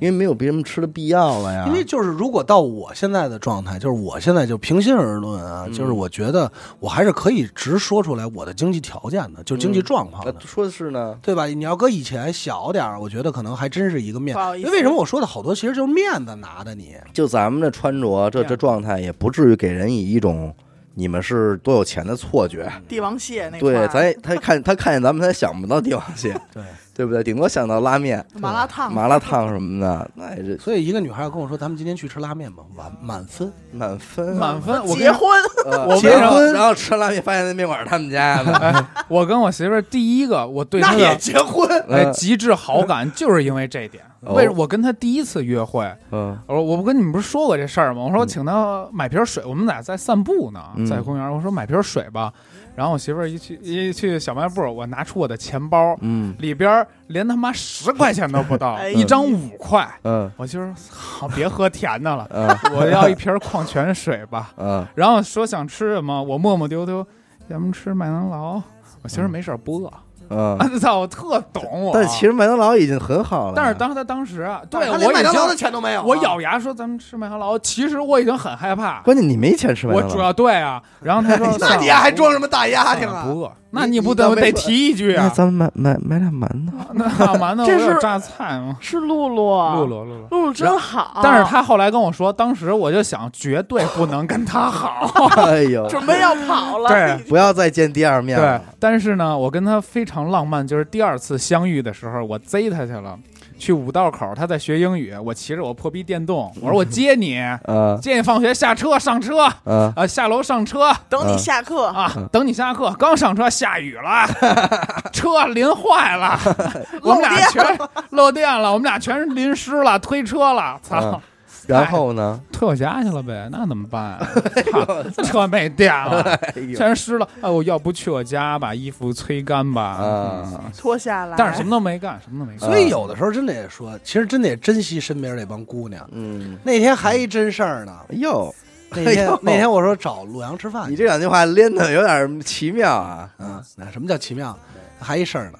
[0.00, 1.64] 因为没有别人吃的必要了呀。
[1.66, 11.46] 因为就是如果到我现在的状态，就是我现在就平心而论啊，嗯就是我觉得我还是可以直说出来我的经济条件的，就经济状况说的是呢，对吧？
[11.46, 14.40] 你要搁以前小点儿，我觉得可能还真是一个面不。
[14.40, 20.54] 好意思，因为为什么我说的好多其实就是面子拿的你，就咱们这穿着，这这状态，也不至于给人以一种
[20.94, 22.70] 你们是多有钱的错觉。
[22.88, 26.62] 帝王蟹那块对，儿咱也他看他看见咱们，他想不到帝王蟹，对。
[26.94, 27.22] 对不对？
[27.24, 33.52] 顶多想到拉面、麻辣烫，麻辣烫什么的，那也是所以一个女孩跟我说，咱们今天去吃拉面吧，满满分。
[33.72, 34.36] 满分。
[34.36, 35.28] 满分，我结婚，
[35.66, 38.86] 呃我结婚，然后吃拉面，发现那面馆是他们家的。
[39.08, 41.68] 我跟我媳妇儿第一个我对她那也结婚，
[42.12, 44.02] 极致好感，就是因为这一点。
[44.04, 48.04] 哦为我跟她第一次约会，嗯我说我不跟你们不是说过这事儿吗？
[48.04, 51.30] 我说我请她买瓶水，我们俩在散步呢，嗯在公园。
[51.30, 52.32] 我说买瓶水吧，
[52.76, 59.88] 然后我媳妇儿一去一去小卖部，我拿出我的钱包，嗯里边连他妈十块钱都不到， 哎一张五块。
[60.02, 64.52] 嗯我媳妇儿好，别喝甜的了，嗯 我要一瓶矿泉水吧。
[64.58, 67.06] 嗯然后说想吃什么，我磨磨丢丢，
[67.48, 68.60] 咱们吃麦当劳。
[69.02, 69.92] 我媳妇儿没事儿不饿，
[70.30, 71.92] 嗯，操，我特懂我。
[71.94, 73.52] 但其实麦当劳已经很好了。
[73.54, 79.00] 但是当时他当时啊，对他连麦当劳的钱都没有啊，我咬牙说咱们吃麦当劳，其实我已经很害怕。
[79.02, 83.24] 关键你没钱吃麦当劳，我主要对啊，然后他说 那你还装什么大丫挺啊？
[83.26, 85.24] 不饿，那你你不得得提一句啊？
[85.24, 86.76] 那咱们买买买俩馒头。
[86.94, 87.06] 那
[87.38, 88.76] 馒头这是榨菜吗？
[88.80, 89.34] 是露露，
[89.74, 90.26] 露露露露。
[90.30, 91.20] 露露真好。
[91.22, 95.26] 但是他后来跟我说，当时我就想，绝对不能跟他好。
[95.42, 103.18] 哎呦，准备要跑了，对不要再见第二面对了。，但是呢，我跟他非常浪漫，就是第二次相遇的时候，我贼他去了，
[103.64, 107.98] 去五道口，他在学英语，我骑着我破逼电动，我说我接你，嗯。
[108.02, 109.90] 接你放学下车上车，嗯。
[109.96, 110.92] 啊，下楼上车。
[111.08, 114.26] 等你下课，啊，等你下课，刚上车下雨了，
[115.14, 116.38] 车淋坏了，
[117.00, 117.78] 我们俩全
[118.10, 120.98] 漏电了，我们俩全是淋湿了，推车了，操。
[121.00, 121.20] 嗯，
[121.68, 122.40] 然后呢？
[122.52, 124.28] 退我家去了呗，那怎么办啊？
[125.16, 126.38] 操车没电了。
[126.76, 129.82] 全湿了，哎，我要不去我家把衣服吹干吧？
[129.82, 131.36] 啊嗯脱下来。
[131.36, 132.68] 但是什么都没干，什么都没干。
[132.68, 136.06] 所以有的时候真得说，其实真得珍惜身边这帮姑娘。
[136.12, 138.54] 嗯，那天还一真事儿呢，哎呦，
[138.90, 143.28] 那天哎那天我说找陆阳吃饭，你这两句话连的有点奇妙啊。
[143.38, 144.56] 嗯，那什么叫奇妙？
[145.00, 145.58] 还一事儿呢，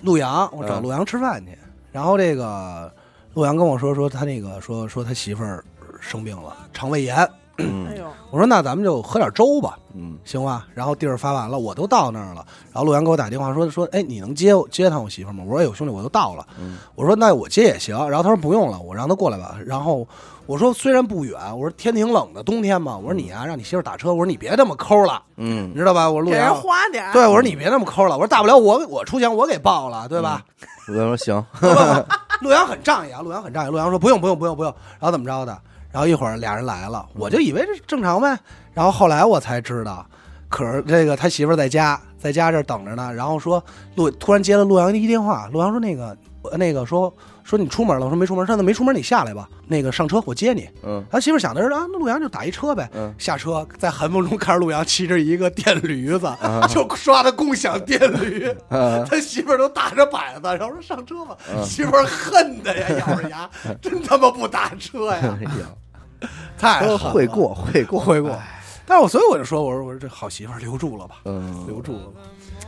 [0.00, 1.56] 陆阳，我找嗯陆阳吃饭去，
[1.92, 2.92] 然后这个
[3.34, 5.64] 陆阳跟我说说他那个说说他媳妇儿
[6.00, 7.16] 生病了，肠胃炎。
[7.58, 10.66] 哎嗯呦，我说那咱们就喝点粥吧，嗯行吧？
[10.74, 12.44] 然后地儿发完了，我都到那儿了。
[12.72, 15.44] 然后洛阳给我打电话说说，哎，你能接接趟我媳妇儿吗？
[15.46, 16.46] 我说哎呦兄弟，我都到了。
[16.58, 17.94] 嗯我说那我接也行。
[18.08, 19.56] 然后他说不用了，我让他过来吧。
[19.66, 20.06] 然后
[20.46, 22.96] 我说虽然不远，我说天挺冷的，冬天嘛。
[22.96, 24.10] 我说你啊，让你媳妇儿打车。
[24.12, 26.10] 我说你别这么抠了，嗯你知道吧？
[26.10, 27.12] 我说洛阳，花点儿。
[27.12, 28.16] 对我说你别那么抠了。
[28.16, 30.42] 我说大不了我我出钱我给报了，对吧？
[30.88, 31.44] 我跟他说行，
[32.42, 33.70] 洛，阳很仗义啊，洛阳很仗义。
[33.70, 35.56] 洛阳说不用不用不用不用，然后怎么着的？
[35.90, 38.38] 然后一会儿俩人来了，我就以为这正常呗。
[38.72, 40.04] 然后后来我才知道，
[40.48, 43.12] 可是这个他媳妇在家，在家这等着呢。
[43.12, 43.62] 然后说
[43.94, 46.16] 陆突然接了洛阳一电话，洛阳说那个
[46.56, 47.12] 那个说
[47.44, 50.68] 说你出门了，我说没出门，上次没出门你下来吧，那个上车我接你。
[50.84, 52.88] 嗯他媳妇儿想的是啊，那陆阳就打一车呗。
[52.94, 58.48] 嗯下车在寒风中看着陆阳骑着一个电驴子，啊就刷的共享电驴。
[58.68, 61.36] 啊他媳妇儿都打着摆子，然后说上车吧。
[61.52, 63.48] 嗯媳妇儿恨的呀， 咬着牙，
[63.80, 68.38] 真他妈不打车呀， 哎呦， 太会过会过会过。
[68.86, 72.20] 但是我所以我就说，我说我说这好媳妇儿留住了吧，嗯，留住了吧。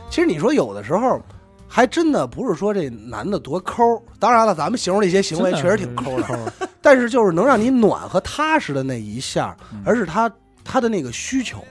[0.09, 1.21] 其实你说有的时候。
[1.67, 3.83] 还真的不是说这男的多抠，
[4.19, 10.31] 当然了，咱们形容这些行为确实挺抠的，但是就是能让你暖和踏实的那一下，而是他
[10.63, 11.63] 他的那个需求，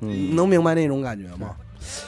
[0.00, 1.54] 嗯，能明白那种感觉吗？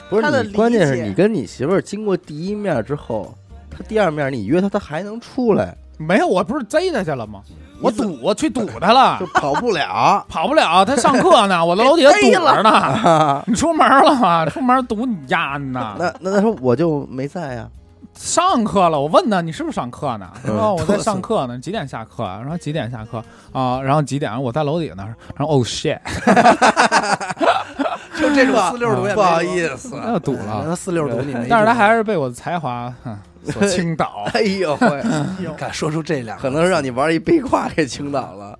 [0.09, 3.33] 不是你，关键是你跟你媳妇儿经过第一面之后，
[3.69, 7.41] 他第二面你约他，他还能出来，没有，我不是贼他去了吗？
[7.81, 10.23] 我堵，我去堵他了就，跑不了。
[10.29, 12.69] 跑不了，他上课呢，我在楼底下堵着呢。
[12.69, 14.45] 啊你出门了吗？
[14.47, 15.95] 出门堵你家呢？
[15.97, 17.67] 那那他说我就没在呀，
[18.13, 20.27] 上课了，我问他你是不是上课呢？
[20.45, 22.39] 他嗯说我在上 课呢，几点下课啊？
[22.41, 23.81] 然后几点下课啊？
[23.81, 24.41] 然后几点？
[24.41, 25.03] 我在楼底下呢。
[25.35, 25.99] 然后 oh shit，
[28.19, 30.63] 就这种四六堵也不好，意思，那就堵了。
[30.67, 34.27] 那四六堵你没，但是他还是被我的才华哼所倾倒。
[34.33, 35.03] 哎呦喂，
[35.57, 38.57] 敢说出这两个，可能是让你玩一背胯给青岛了。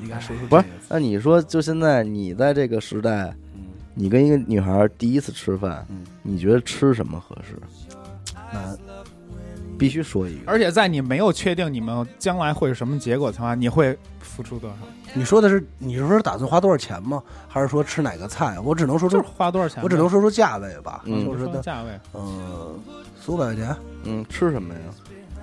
[0.00, 3.62] 你敢说出不是，那你说就现在你在这个时代，嗯
[3.94, 7.56] 你跟一个女孩第一次吃饭，嗯你觉得吃什么合适？
[8.52, 8.76] 难，
[9.78, 10.50] 必须说一个。
[10.50, 14.76] 而且在你没有确定你们将来会是什么结果的情况下，你会付出多少？
[15.14, 17.22] 你说的是你是说打算花多少钱吗？
[17.48, 18.58] 还是说吃哪个菜？
[18.60, 19.82] 我只能说就是出，花多少钱？
[19.82, 21.90] 我只能说出价位吧，嗯就是价位。
[22.14, 22.78] 嗯，
[23.20, 24.80] 四五百块钱，嗯，吃什么呀？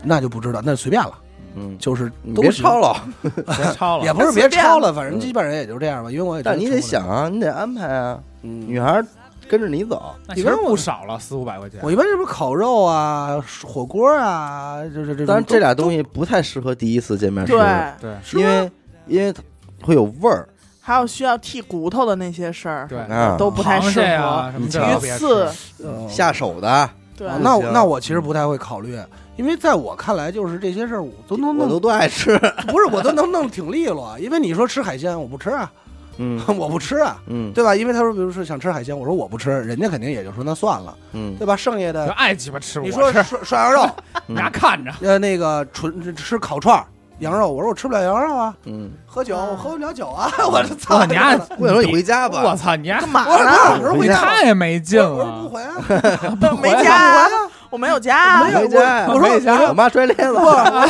[0.03, 1.13] 那就不知道，那随便了，
[1.55, 9.03] 嗯，就是你别抄了， 别抄了，也不是别随便超了，反正基本上也就这样吧，因为我也但你得想，啊，你得安排啊，嗯，女孩
[9.49, 10.15] 跟着你走。
[10.27, 11.79] 那其实不少了，四五百块钱。
[11.83, 15.25] 我一般是不是烤肉啊、火锅啊，就是这种。
[15.25, 18.71] 当然，这俩东西西不太适合第一次见面吃，对，对因为
[19.07, 19.41] 因为它
[19.83, 20.47] 会有味儿。
[20.81, 24.51] 还有需要剔骨头的那些事儿，对，啊都不太螃适蟹啊合。
[24.53, 28.97] 什么鱼这都别吃刺，嗯下手的，对啊，那我那我其实不太会考虑，
[29.35, 32.35] 因为在我看来，就是这些事儿我都能弄，我都都爱吃。
[32.67, 34.17] 不是我都能弄挺利落。
[34.19, 35.71] 因为你说吃海鲜，我不吃啊，
[36.19, 37.73] 嗯 我不吃啊，嗯对吧？
[37.75, 41.55] 因为他说，比如说想吃海鲜，我说我不吃，人家肯定也就说那算了，嗯对吧？
[41.55, 43.89] 剩下就的爱鸡巴吃，你说，涮涮羊肉，
[44.27, 44.91] 你家看着。
[45.01, 46.83] 呃，那个纯吃烤串
[47.19, 53.51] 羊肉，我说我吃不了羊肉啊，嗯，喝酒我喝不了酒啊，嗯 我这操哇，你丫我想说你回家吧我操，你丫干嘛我说呢？
[53.77, 55.49] 你我说回家，太没劲了我说不。
[55.49, 57.27] 回啊，没回家，
[57.69, 59.07] 我没有家，没有家。
[59.07, 60.87] 我说我妈摔裂不，了。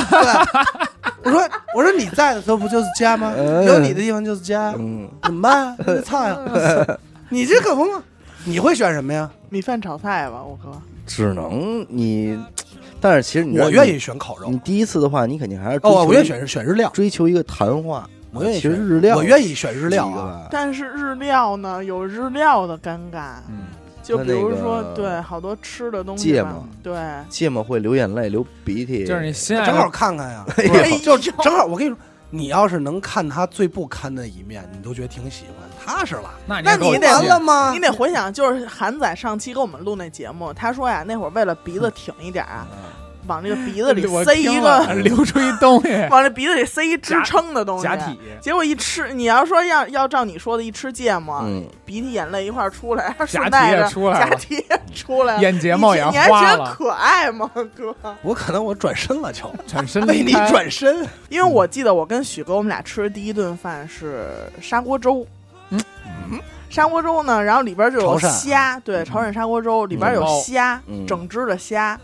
[1.23, 3.33] 我说我说你在的时候不就是家吗？
[3.37, 5.75] 嗯有你的地方就是家，嗯，怎么办啊？
[5.87, 6.37] 你操呀！
[7.29, 8.01] 你这可不嘛？
[8.45, 9.29] 你会选什么呀？
[9.49, 10.71] 米饭炒菜吧，我哥。
[11.05, 12.39] 只能你，
[13.01, 18.07] 但是其实你我愿意选烤肉你，第一次的话，你肯定还是追哦，我愿意选选日料，追求一个谈话。
[18.31, 20.47] 我愿意选日料，我愿意选日料。
[20.51, 23.63] 但是日料呢，有日料的尴尬，嗯，
[24.09, 26.67] 就比如那说，个对，好多吃的东西吧芥末。
[26.81, 26.99] 对，
[27.29, 31.97] 芥末会流眼泪、流鼻涕，就是你心爱正好的看看呀， 哎就正好我跟你说，
[32.31, 36.31] 你要是能看他最不堪的一面，你都觉得挺喜欢，踏实了。
[36.47, 37.71] 那那你完了吗？
[37.71, 37.79] 你？
[37.79, 42.67] 得回想，就是韩仔上期给我们录那节目，他说呀，那会儿为了鼻子挺一点啊，
[43.29, 57.95] 往这个鼻子里 塞一个，流出一东西，往这鼻子里塞一支撑的东西，假体，结果一吃，你要说要要照你说的，一吃芥末，嗯，鼻涕眼泪一块儿出来，假体顺带着也出来了假体也出来了，眼睫毛也你你还觉花了，得可爱吗，哥？
[58.23, 61.07] 我可能我转身了就， 转身为你转身。
[61.29, 64.27] 因为我记得我跟许哥我们俩吃的第一顿饭是
[64.61, 65.25] 砂锅粥，
[65.69, 65.79] 嗯
[66.69, 71.99] 砂锅粥呢，然后里边就有虾，对，潮汕砂锅粥里边有虾，嗯整只的虾，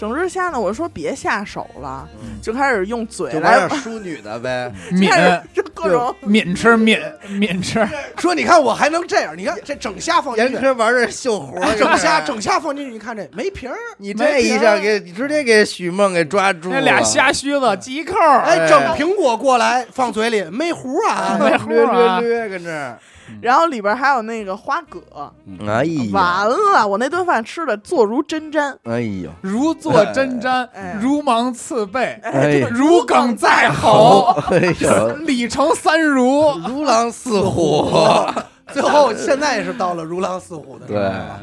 [0.00, 4.72] 整只虾呢，我说别下手了，嗯就开始用嘴就来玩点淑女的呗。
[4.92, 6.98] 抿开始就各种抿吃抿
[7.28, 7.86] 抿吃，
[8.16, 21.50] 说你看我还能这样，你看这整虾放进去，严科玩点秀活，整虾整虾放进去，你看这没皮儿， 你这一下给直接给许梦给抓住了，那俩虾须子系扣，哎，整苹果过来放嘴里没核啊，没
[21.84, 22.98] 啊略略跟这儿，
[23.40, 25.32] 然后里边还有那个花蛤，
[25.66, 36.50] 哎呀，完了，我那顿饭吃的坐如针毡，哎呦，如坐针毡哎，如芒刺背，哎，如鲠在喉，哎呦，里成三如。
[36.68, 37.88] 如狼似虎。
[38.72, 40.96] 最后现在是到了如狼似虎的对。
[40.96, 41.40] 了。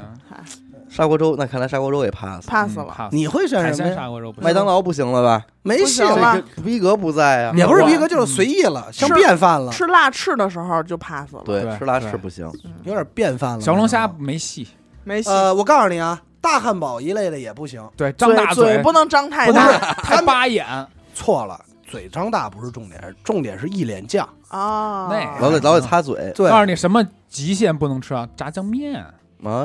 [0.90, 2.48] 砂锅粥，那看来砂锅粥也 pass。
[2.48, 2.96] pass 了。
[3.00, 3.96] 嗯你会选海什么呀？
[3.96, 5.46] 砂锅粥不行，麦当劳不行了吧？
[5.64, 7.54] 没戏不行了逼格不在啊。
[7.56, 12.50] 也不是我逼格，就是随意了，像便饭了，吃辣翅的时候就 pass 了，对，对吃辣对翅不行。
[12.84, 13.62] 有点便饭了。
[13.62, 14.68] 小龙虾没戏，
[15.04, 15.30] 没戏。
[15.30, 20.66] 呃，我告诉你啊，大汉堡一类的也不行，对，张大嘴不能张太大 太扒眼，
[21.14, 24.28] 错了，嘴张大不是重点，重点是一脸酱。
[24.48, 25.08] 啊。
[25.10, 26.32] 那老得老得擦嘴。
[26.36, 28.28] 对，告诉你什么极限不能吃啊？
[28.38, 29.14] 炸酱面，哎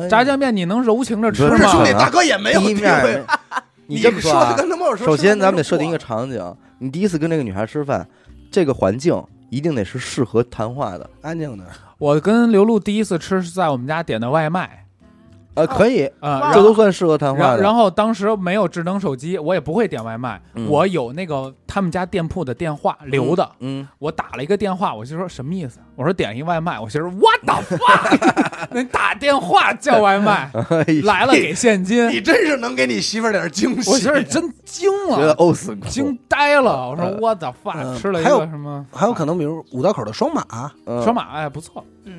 [0.09, 3.25] 炸酱面你能柔情着吃不不是兄弟，大哥也没有第一地位面。
[3.87, 8.07] 你这么说跟他妈我说，首先咱们得设定一个场场景，你第一次跟这个女孩吃饭，
[8.51, 11.11] 这个环境一定得是适合谈话的。
[11.21, 11.65] 安静的，
[11.99, 14.82] 我跟刘露第一次吃是在我们家点的外卖，
[15.55, 17.55] 呃，可以，呃，哇然后这都算适合谈话的。
[17.57, 25.79] 然然后当时没有智能手机，我也不会点外卖，嗯我有那个他们家店铺的电话留的，嗯，我打了一个电话，我就说什么意思？
[25.97, 28.69] 我说点一外卖，我媳妇说 What the fuck？
[28.73, 30.51] 你打电话叫外卖
[31.05, 33.91] 来了给现金，你真是能给你媳妇儿点惊喜。
[33.91, 36.89] 我媳妇儿真惊觉得了，呕死过惊呆了。
[36.91, 37.77] 我说 What the fuck？
[37.77, 40.43] 嗯吃了一还有个什么还有可能，比如五道口的双马，
[40.87, 41.29] 嗯双马？
[41.33, 42.15] 哎，不错，嗯，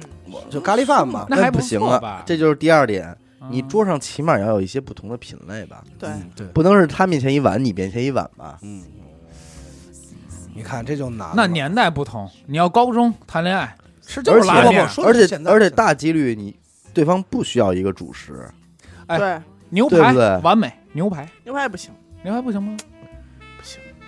[0.49, 1.25] 就咖喱饭嘛。
[1.29, 2.23] 那还不行啊错吧，？
[2.25, 3.15] 这就是第二点，
[3.49, 3.67] 你嗯。
[3.67, 8.57] 桌上起码要有一些不同的品类吧，对，嗯对，不能是他面前一碗，你面前一碗吧？
[8.61, 8.83] 嗯，
[10.55, 11.33] 你看这就难了。
[11.35, 16.55] 那年代不同，你要高中谈恋爱吃就而且是拉面而且而且大几率你
[16.93, 18.49] 对方不需要一个主食，
[19.07, 20.37] 哎对，牛排对不对？
[20.43, 21.27] 完美，牛排。
[21.43, 21.91] 牛排不行，
[22.23, 22.77] 牛排不行吗？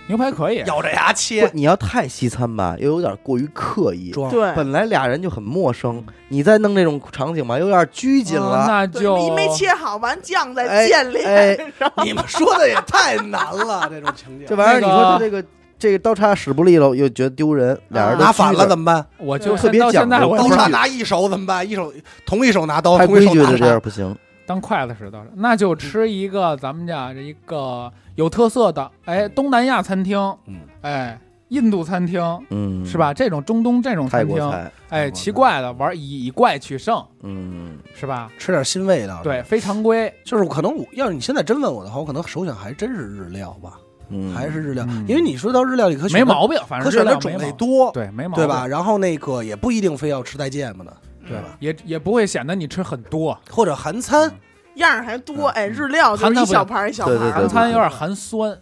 [0.08, 4.10] 牛排可以，咬着牙切，你要太西餐吧，又有点过于刻意。
[4.10, 8.66] 装对，本来俩人就很陌生，你再弄这种场景吧，又有点拘谨嗯了。
[8.92, 14.46] 对那就你没切好，完酱在哎溅脸哎上，你们说的也太难了，这种情景。
[14.48, 15.44] 这玩意儿，你说他这个
[15.76, 19.04] 这个刀叉使不利落，又觉得丢人，俩人拿反了怎么办？
[19.18, 21.68] 我就特别讲究刀叉拿一手怎么办？
[21.68, 21.92] 一手
[22.24, 23.80] 同一手拿刀，同一手拿规矩的这样叉。
[23.80, 24.16] 不行。
[24.46, 33.14] 当筷子使倒是，那就吃一个咱们家这一个有特色的，哎，东南亚餐厅，嗯，哎，印度餐厅嗯，是吧？？
[33.14, 38.30] 这种中东这种泰餐厅，国，哎，奇怪的玩以以怪取胜嗯，是吧？
[38.38, 39.22] 吃点新味道。
[39.22, 43.74] 对，，非常规，就是可能我要是你现在真问我的话，我可能首选还真是日料吧，
[44.08, 48.66] 嗯，还是日料嗯，因为你说到日料，里可选没毛病，反正可选的种类多，对，没毛病，对吧？？
[48.66, 50.96] 然后那个也不一定非要吃带芥末的，
[51.28, 51.56] 对吧？
[51.60, 54.32] 也也不会显得你吃很多，或者韩餐，
[54.76, 58.56] 样儿还多，哎，日料就一小盘儿一小盘韩餐有点寒酸，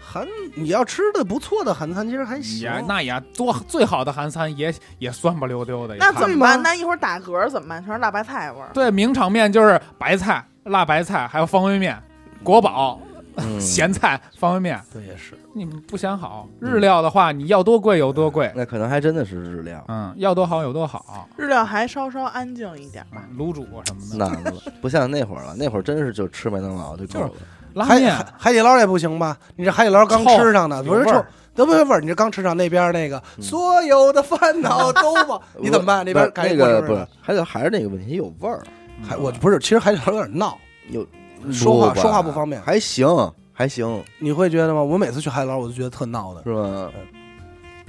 [0.00, 2.60] 韩你要吃的不错的韩餐，其实还行。
[2.60, 6.62] 也那也多最好的韩餐也也酸不溜丢的，那怎么办？
[6.62, 7.84] 那一会儿打嗝怎么办？
[7.84, 8.70] 全是辣白菜味儿。
[8.74, 12.00] 对，名场面就是白菜、辣白菜，还有方便面、
[12.42, 13.00] 国宝、
[13.36, 14.80] 嗯 咸菜、方便面。
[14.92, 15.34] 对，也是。
[15.54, 23.22] 你们不想好，日料的话，你要多贵有多贵，那可能还真的是日料，嗯，要多好有多好，日料还稍稍安静一点吧。
[23.38, 27.30] 卤煮什么的，难了，不像那会儿了， 那会儿真是就吃麦当劳就够了。
[27.74, 29.36] 海拉面海海底捞也不行吧？
[29.56, 32.00] 你这海底捞刚臭吃上的，不是臭有味儿，都不是味儿。
[32.00, 36.04] 你这刚吃上那边那个，嗯所有的烦恼都忘， 你怎么办？
[36.04, 38.62] 那边那赶紧过生日个不是，还有还是那个问题有味儿，
[39.06, 40.58] 还我不是，其实海底捞有点闹，
[40.90, 41.06] 有
[41.50, 43.08] 说话说话不方便，还行
[43.52, 44.82] 还行你会觉得吗？
[44.82, 46.42] 我每次去海底捞，我都觉得特闹的。
[46.44, 46.90] 是吧？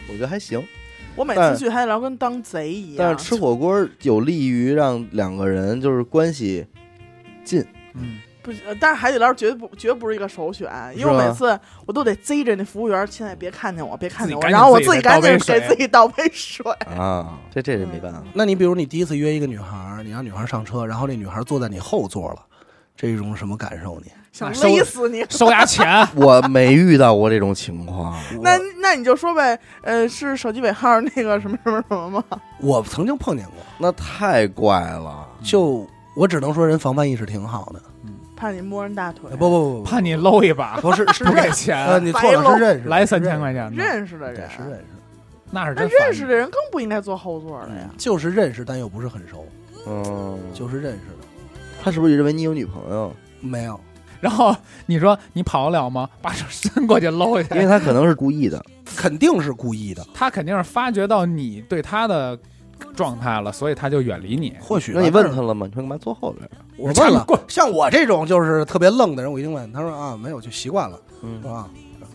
[0.09, 0.61] 我觉得还行，
[1.15, 2.97] 我每次去海底捞跟当贼一样。
[2.97, 6.65] 但是吃火锅有利于让两个人就是关系
[7.45, 16.69] 近，嗯，不，呃但是海底捞绝对不绝不是一个首选，因为我每次我都得贼着那服务员，现在别看见我，别看见我，然后我自己赶紧给自己倒杯水。
[16.97, 18.21] 啊，这这是没办法。
[18.33, 22.45] 那你比如你第一次约一个女孩儿，你让女孩儿上车，然后那女孩儿坐在你后座了，
[22.95, 24.11] 这一种什么感受你？
[24.31, 25.23] 想勒死你。
[25.29, 25.85] 收牙钱，
[26.15, 32.23] 我没遇到过这种情况，那那你就说呗，呃，是手机尾号那个什么什么什么吗？
[32.59, 35.27] 我曾经碰见过，那太怪了。
[35.43, 37.81] 就我只能说人防范意识挺好的。
[38.35, 44.85] 怕你摸人大腿，不不不不，怕你搂一把，不是是 不给钱，你错了，是认识，来三千块钱，认识的人，对是认识，
[45.51, 47.89] 那那是真认识的人更不应该坐后座了呀。
[47.97, 49.47] 就是认识，但又不是很熟，
[49.87, 51.27] 嗯，就是认识的，
[51.83, 53.13] 他是不是也认为你有女朋友？
[53.41, 53.79] 没有。
[54.21, 54.55] 然后
[54.85, 56.09] 你说你跑得了吗？
[56.21, 58.63] 把手伸过去搂一下因为，他可能是故意的。
[58.95, 62.39] 肯定是故意的，他肯定是发觉到你对他的
[62.95, 64.53] 状态了，所以他就远离你。
[64.61, 65.65] 或许那你问他了吗？
[65.67, 66.49] 你说干嘛坐后边？
[66.77, 71.69] 我问了过，像我这种就是特别愣的人，我一定问，他说啊，没有，就习惯了，嗯是，吧？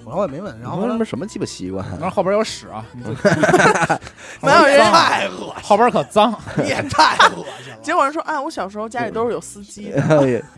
[0.09, 1.87] 然后我也没问，然然后什么什么鸡巴习惯？
[2.01, 2.85] 然后后边有屎啊，
[4.43, 6.35] 没有人太恶心后边可脏。
[6.57, 7.79] 你也太恶心了。
[7.83, 10.01] 结果人说，哎，我小时候家里都是有司机的，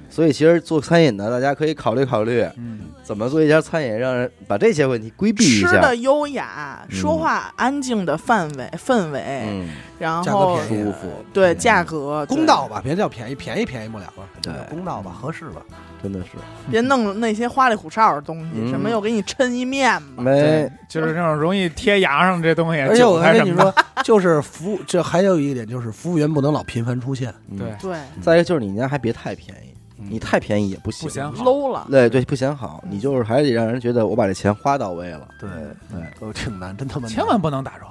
[0.09, 2.81] 所以其实做餐饮的，大家可以考虑考虑嗯，
[3.11, 5.69] 怎么做一家餐饮，让人把这些问题规避一下？
[5.73, 5.97] 吃的。
[5.97, 6.97] 优雅，嗯。
[6.97, 10.85] 说话安静的范围氛围，嗯，然价格后便宜。
[10.85, 11.59] 舒服，对嗯。
[11.59, 14.53] 价格公道吧，别叫便宜，便宜便宜不了了，对。
[14.69, 15.61] 公道吧，合适吧。
[16.01, 16.29] 真的是。
[16.71, 18.71] 别弄那些花里胡哨的东西，嗯。
[18.71, 27.59] 什么又给你抻一面子，没，就是那种容易贴牙上这东西，而且我还跟你说，就是服务，这还有一点就是服务员不能老频繁出现，嗯。
[27.59, 27.73] 对。
[27.83, 27.99] 对。
[28.23, 29.75] 再一个就是你家还别太便宜，
[30.09, 31.45] 你太便宜也不行，不显好。
[31.45, 31.87] ，low 了。
[31.91, 35.29] 对对，不显好，你就是还得让人觉得我把这钱花到位了。
[35.39, 35.49] 对
[35.91, 37.85] 对，都挺难，真他妈千万不能打折，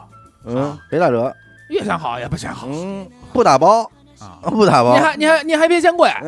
[0.45, 1.33] 嗯，别打折，
[1.69, 2.67] 越想好也不显好。
[2.69, 3.83] 嗯，不打包，
[4.19, 4.39] 啊！
[4.49, 4.93] 不打包。
[4.93, 4.99] 你。
[4.99, 6.21] 还你还你还别嫌贵， 啊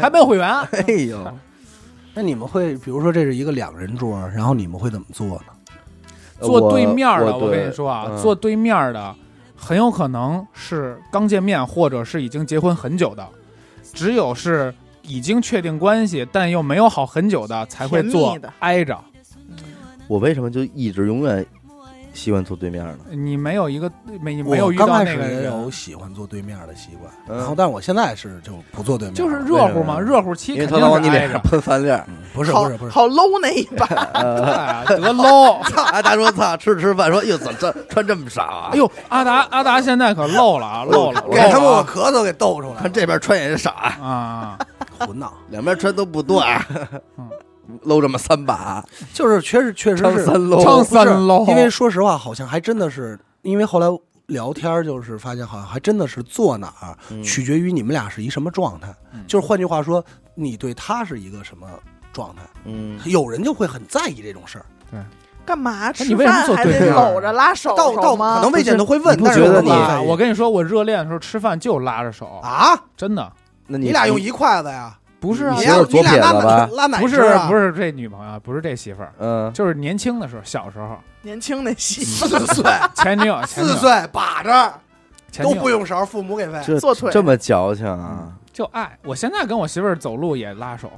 [0.00, 1.32] 还没有会员，哎呦，
[2.14, 5.44] 那你们会，比如说这是一个两人桌，然后你们会怎么做呢？
[6.40, 8.20] 坐对面的，我我跟你说啊，嗯。
[8.20, 9.14] 坐对面的
[9.56, 13.24] 很有可能是刚见面，或者是已经结婚很久的，
[13.94, 18.98] 只有是已经确定关系但又没有好很久的才会坐挨着。
[20.08, 21.44] 我为什么就一直永远
[22.12, 22.98] 喜欢坐对面呢？
[23.10, 23.90] 你没有一个
[24.20, 31.40] 没你我没有遇到那个开始也有，喜欢坐对面的习惯，嗯然后但我现在是就不坐对面，就是热乎嘛，热乎期因为肯定他往你是挨着脸上。
[31.40, 31.90] 喷饭粒
[32.34, 33.86] 不是不是不是，好 low 那一把，
[34.84, 35.62] 得搂！
[35.62, 35.82] 操！
[35.84, 38.68] 阿达说：“操，吃着吃饭说，哟，怎么这穿这么少啊？
[38.72, 43.70] 哎呦，阿达阿达现在可露了啊，露了，给他们我漏了啊咳嗽给逗出来了，看这边穿也是傻，
[44.02, 44.58] 啊！
[45.06, 46.64] 混闹，两边穿都不断
[47.16, 47.28] 嗯，
[47.82, 53.86] 搂这么三把，就是确实确实是张三搂，张三搂，因为说实话，好像还真的是，因为后来
[54.26, 57.22] 聊天就是发现，好像还真的是坐哪儿嗯。
[57.22, 58.94] 取决于你们俩是一什么状态。
[59.12, 59.24] 嗯。
[59.26, 61.68] 就是换句话说，你对他是一个什么
[62.12, 64.66] 状态，嗯，有人就会很在意这种事儿。
[65.44, 68.52] 干嘛吃你为什么饭还坐对面得搂着拉手到到可能？
[68.52, 69.70] 魏健都会问，你不但是觉得你
[70.06, 72.80] 我跟你说，我热恋的时候吃饭就拉着手，啊？
[72.96, 73.32] 真的
[73.72, 74.96] 那你你俩用一筷子呀？
[75.18, 77.16] 不是啊你你俩媳妇儿左你俩拉撇子吧奶拉奶不是
[77.48, 82.64] 不是这女朋友，不是这媳妇儿，嗯，就是年轻的时候，小时候，年轻那戏，四岁
[82.96, 84.74] 前女友，前女友四岁把着
[85.40, 86.60] 都不用勺，父母给喂。
[86.66, 88.32] 这坐腿这么矫情啊？
[88.52, 88.98] 就爱。
[89.04, 90.90] 我现在跟我媳妇儿走路也拉手，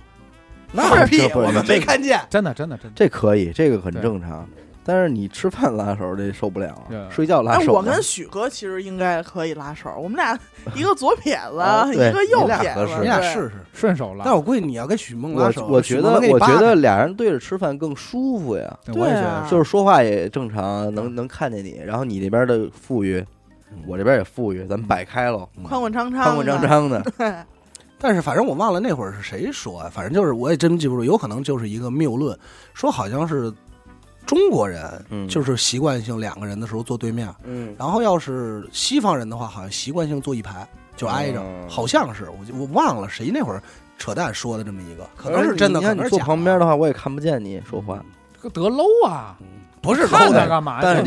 [0.72, 2.18] 那屁我们没看见。
[2.30, 2.92] 真的真的真的。
[2.96, 4.48] 这可以，这个很正常。
[4.84, 7.78] 但是你吃饭拉手这受不了对，睡觉拉哎，手呢。
[7.78, 10.38] 我跟许哥其实应该可以拉手，我们俩
[10.74, 12.94] 一个左撇子， 啊对一个右撇子，你俩合适。
[12.98, 13.52] 你俩对试试。
[13.72, 14.24] 顺手拉。
[14.24, 19.42] 但，我估计你要跟许梦拉我手，我觉得我觉得俩人对着吃饭更舒服呀，对我也觉对啊。
[19.44, 23.24] 得就是说话也正常，能能看见你，然后你那边的富裕，
[23.86, 26.68] 我这边也富裕，咱们摆开喽，宽宽敞敞，宽宽敞。
[26.68, 27.02] 敞的。
[27.16, 27.34] 对，
[27.98, 32.38] 但是反正我忘了那会儿是谁说啊，反正就是我也真记不住，有可能就是一个谬论，
[32.74, 33.52] 说好像是
[34.26, 35.28] 中国人嗯。
[35.28, 40.66] 就是习惯性两个人的时候坐对面，嗯，然后要是西方人的话，好像习惯性坐一排
[40.96, 43.62] 就挨着，嗯好像是我就我忘了谁那会儿
[43.98, 48.04] 扯淡说的这么一个，可能是真的，你看你坐可能是假旁边的话，我也看不见你说话。
[48.52, 49.36] 得搂啊，
[49.80, 51.02] 不是看他干嘛但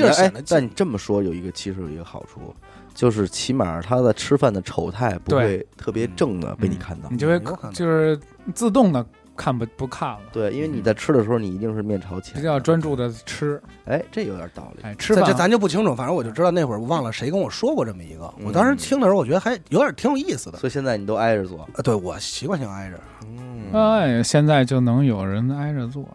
[0.47, 2.53] 但你这么说有一个其实有一个好处，
[2.95, 7.09] 就是起码他的吃饭的丑态不会特别正的被你看到。
[7.11, 7.17] 你。
[7.17, 7.73] 就会有可能。
[7.73, 8.19] 就是
[8.55, 9.05] 自动的
[9.37, 13.61] 看不不看了，对，因为你在吃的时候，你一定是面朝前比，较专注的吃。
[13.85, 14.81] 哎，这有点道理。
[14.83, 20.57] 哎，吃饭这咱就不清楚，反正我就知道那会儿我忘了谁跟我说过这么一个，嗯我当时听的时候我觉得还有点挺有意思的。
[20.57, 21.69] 所以现在你都挨着坐。
[21.75, 26.09] 呃，对我习惯性挨着，嗯，嗯哎，现在就能有人挨着坐着。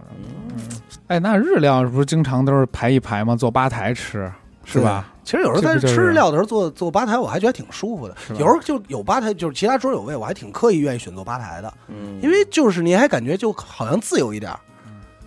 [0.56, 0.62] 嗯
[1.06, 3.36] 哎，那日料是不是经常都是排一排吗？
[3.36, 4.30] 坐吧台吃
[4.64, 5.11] 是吧？
[5.24, 8.16] 其实有时候在吃料的时候坐坐吧台，我还觉得挺舒服的。
[8.30, 14.58] 有时候就有吧台，就是其他桌有位，我还挺刻意愿意选坐吧台的，嗯因为就是你还感觉就好像自由一点儿。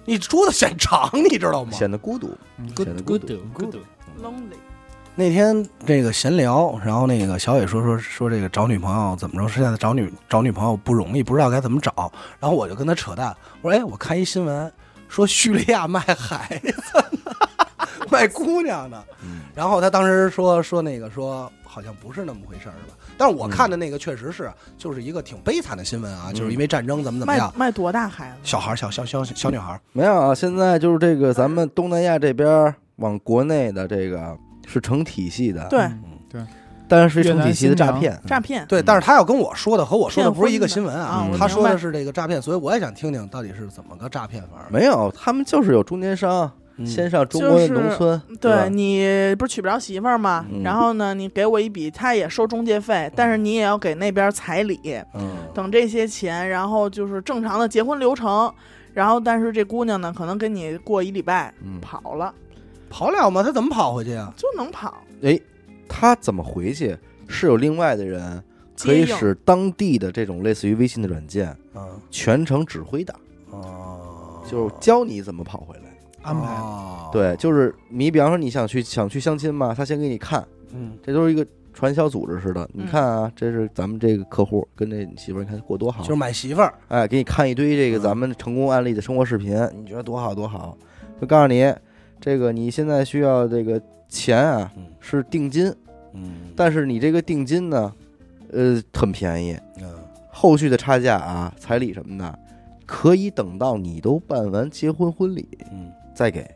[0.07, 1.71] 你桌子显长， 你知道吗？
[1.71, 2.29] 显得孤独。
[2.59, 3.21] 嗯显得 good
[3.53, 3.79] 孤独
[4.21, 4.57] good，lonely，
[5.15, 9.47] 那天这个闲聊，然后那个小伟说说说这个找女朋友怎么着？
[9.47, 12.11] 现在找女找女朋友不容易，不知道该怎么找。
[12.39, 14.71] 然后我就跟他扯淡，我说：“哎，我看一新闻
[15.07, 17.14] 说叙利亚卖孩子呢，
[18.15, 22.97] 卖姑娘呢。”嗯然后他当时说说那个说好像不是那么回事儿是吧？
[23.17, 28.37] 但是我看的那个确实是就是一个挺悲惨的新闻啊，嗯就是因为战争怎么怎么卖样，卖多大孩子？
[28.43, 34.37] 小孩儿小小小小女孩儿，没有啊，现在就是这个咱们东南亚这边儿往国内的这个
[34.67, 35.79] 是成体系的，对，
[36.33, 36.45] 嗯
[36.87, 38.21] 但是是成体系的诈骗。
[38.27, 38.63] 诈骗。
[38.67, 44.65] 对，但是他要跟我说的和我说的不是一个新闻骗啊婚，的他说的是这个诈骗，所以我也想听听到底是怎么个诈骗法儿。
[44.69, 46.51] 没有，他们就是有中间商，嗯
[46.83, 50.45] 先上中国的农村，对吧你不是娶不着媳妇儿吗？
[50.51, 54.79] 嗯然后呢，你给我一笔，他也收中介费，但是你也要给那边彩礼
[55.13, 58.51] 嗯，等这些钱，然后就是正常的结婚流程。
[58.93, 62.33] 然后，但是这姑娘呢，可能跟你过一礼拜嗯跑了，
[62.89, 63.43] 跑了吗？
[63.43, 64.33] 她怎么跑回去啊？
[64.37, 65.03] 就能跑。
[65.21, 65.37] 哎，
[65.87, 66.97] 她怎么回去？
[67.27, 68.41] 是有另外的人
[68.79, 73.13] 可以使当地的这种类似于微信的软件嗯全程指挥的，
[73.49, 75.84] 哦，就是教你怎么跑回来。
[76.25, 76.47] 安排。
[76.55, 80.97] 哦，对，就是你比方说你想去想去相亲嘛，他先给你看，嗯。
[81.03, 82.67] 这都是一个传销组织似的。
[82.73, 82.87] 你嗯。
[82.87, 88.01] 看啊，这是咱们这个客户跟这媳妇儿，你看过多好就是，买媳妇儿，哎，给你看一堆这个嗯。
[88.01, 90.75] 咱们成功案例的生活视频，你觉得多好多好？
[91.21, 91.73] 就告诉你，
[92.19, 95.73] 这个你现在需要这个钱啊嗯是定金，
[96.13, 97.93] 嗯但是你这个定金呢，
[98.51, 99.93] 呃，很便宜，嗯。
[100.37, 102.39] 后续的差价啊、彩礼什么的，
[102.85, 106.49] 可以等到你都办完结婚婚礼嗯，再给，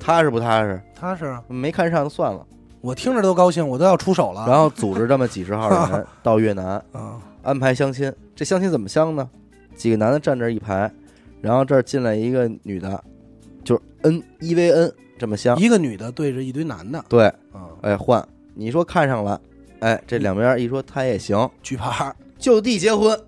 [0.00, 0.80] 踏实不踏实？
[0.94, 2.46] 踏实啊，没看上就算了。
[2.80, 4.46] 我听着都高兴，我都要出手了。
[4.46, 7.20] 然后组织这么几十号人 到越南嗯。
[7.42, 9.28] 安排相亲，这相亲怎么相呢？
[9.74, 10.90] 几个男的站这一排，
[11.40, 13.02] 然后这儿进来一个女的，
[13.64, 15.58] 就是 N 一 v N 这么相。
[15.58, 19.40] 一个女的对着一堆男的，对，嗯，哎换，你说看上了，
[19.80, 23.18] 哎这两边一说他也行，举牌就地结婚。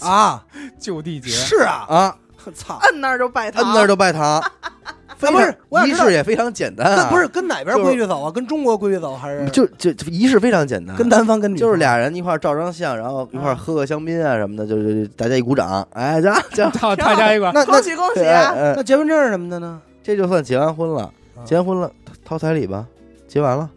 [0.00, 0.44] 啊，
[0.78, 2.18] 就地结，是啊，啊，
[2.54, 4.42] 操，摁那儿就拜堂，摁那儿就拜堂，
[5.20, 8.30] 那不是仪式也非常简单啊，那不是跟哪边规矩走啊？
[8.30, 11.56] 跟中国规矩走还是就就就仪式非常简单，跟男方跟女？
[11.58, 19.80] 就是俩人一块照张相，然后一块喝个香槟啊什么的，就就就大家一鼓掌，哎，这样这样，到他家一块， 那那恭喜恭喜那结婚证什么的呢？
[20.02, 21.02] 这就算结完婚了，
[21.36, 21.90] 啊结完婚了
[22.24, 22.84] 掏彩礼吧，
[23.28, 23.70] 结完了，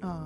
[0.00, 0.24] 啊，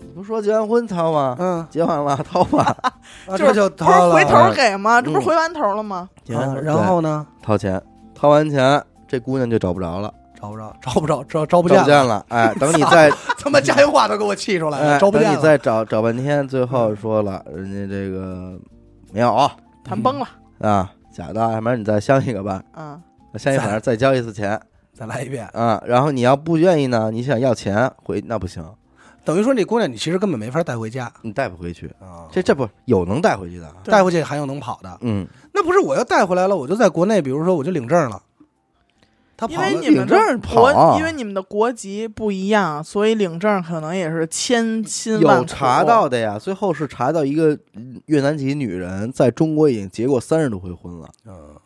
[0.00, 1.36] 你不说结完婚掏吗？
[1.38, 2.92] 嗯，结完了掏吧，啊
[3.36, 5.00] 就是这就不是掏了回头给吗？
[5.00, 6.08] 这不是嗯回完头了吗？
[6.26, 7.26] 然后呢？
[7.42, 7.80] 掏钱，
[8.14, 15.40] 掏完钱，这姑娘就找不着了，找不着，找不着，招招不找，不见了，哎，等你再他妈家乡话都给我气出来了，哎，等你招不见了。
[15.40, 18.58] 再找找半天，最后说了，人家这个
[19.12, 19.50] 没有
[19.84, 20.26] 谈崩了
[20.60, 23.00] 啊，假的，要不然你再相一个吧，啊！
[23.36, 24.60] 相一反正再交一次钱。
[24.92, 28.62] 再来一遍，啊，然后你要不愿意呢，你想要钱回那不行，
[29.24, 31.86] 等于说这姑娘你其实根本没法带回家你带不回去。
[32.00, 33.76] 啊，这这不有能带回去的啊？
[33.84, 38.22] 带回去还有能跑的，嗯，那不是我要带回来了，我就在国内，比如说我就领证了，
[39.36, 45.42] 他因跑了为你们证跑因为你们的国籍不一样，所以领证可能也是千辛万苦。
[45.42, 51.56] 有查到的呀，最后是查到一个嗯越南籍女人在中国已经结过三十多回婚了嗯。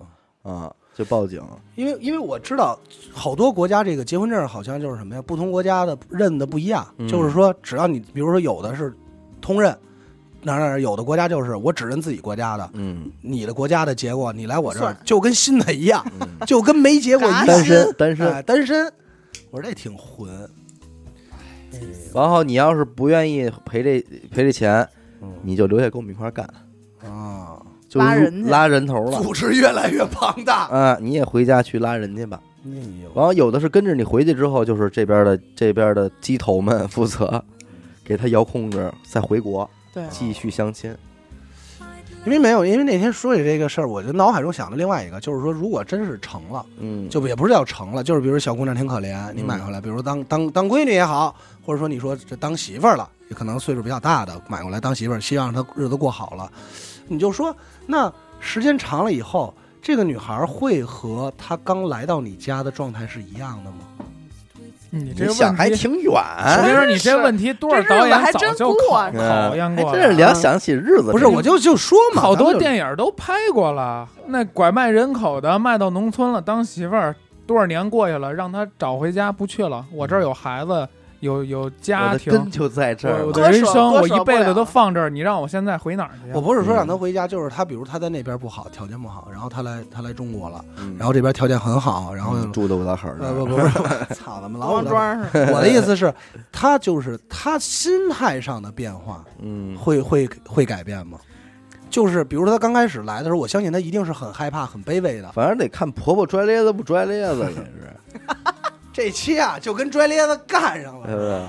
[0.45, 1.43] 啊，就报警。
[1.75, 2.79] 因为因为我知道
[3.13, 7.09] 好多国家这个结婚证好像就是什么呀，不同国家的认的不一样，嗯。
[7.09, 8.95] 就是说只要你比如说有的是
[9.41, 9.77] 通认，
[10.43, 16.29] 哪儿哪有的国家就是我只认自己国家的，嗯，你的国家的结果，你来我这儿就跟新的一样，嗯。
[16.47, 18.33] 就跟没结过一样，单身单身。
[18.33, 18.87] 哎单身，
[19.51, 20.29] 我说这挺混，
[22.15, 24.89] 然后你要是不愿意赔这赔这钱，
[25.21, 25.33] 嗯。
[25.43, 26.47] 你就留下跟我们一块儿干，
[27.05, 27.54] 啊，
[27.95, 29.23] 就拉人去拉人头了。
[29.23, 32.41] 组织越来越庞大，啊，你也回家去拉人去吧。
[32.67, 32.71] 哎
[33.03, 37.43] 呦然后有的是跟着你回去之后，就是这边的这边的鸡头们负责
[38.03, 40.95] 给他遥控着，再回国对继续相亲。
[42.25, 51.37] 因为没有，因为那天说起这个事儿，我就脑海中想的另外一个，就是说，如果真是成了，嗯，就也不是叫成了，就是比如小姑娘挺可怜，你买回来，比如当当当闺女也好，
[51.67, 56.51] 或者说你说这当媳妇儿了，也可能岁数比较大的买过来当媳妇儿，希望她日子过好了，
[57.09, 57.55] 你就说，
[57.87, 63.79] 那时间长了以后，这个女孩会和她刚来到你家的状态是一样的吗？
[64.91, 74.09] 你这想问，还挺远，我跟你说，你这问题多少日子导演还真早就过考验过了，真是聊想起日子，不是，我就就说嘛，好多电影都拍过了。
[74.29, 79.85] 那拐卖人口的卖到农村了，当媳妇儿，多少年过去了，让她找回家不去了。
[79.93, 80.89] 我这儿有孩子，
[81.25, 86.31] 有有家庭，根就在这儿我的人生，我一辈子都放这儿，你让我现在回哪儿去？
[86.35, 93.69] 我不是说让他回家，就是他，比如他在那边不好，条件不好，然后他来他来中国了，嗯然后这边条件很好，然后嗯住的不老狠儿呃不，不不，
[94.15, 96.13] 操他妈老王五庄是我的意思是，
[96.53, 101.19] 他就是他心态上的变化嗯，会会会改变吗？
[101.91, 105.31] 就是比如说他刚开始来的时候，我相信他一定是很害怕、很卑微的。
[105.31, 107.97] 反正得看婆婆拽咧子不拽咧子，也是，
[108.95, 111.07] 这期啊，就跟拽咧子干上了。
[111.07, 111.41] 对不对？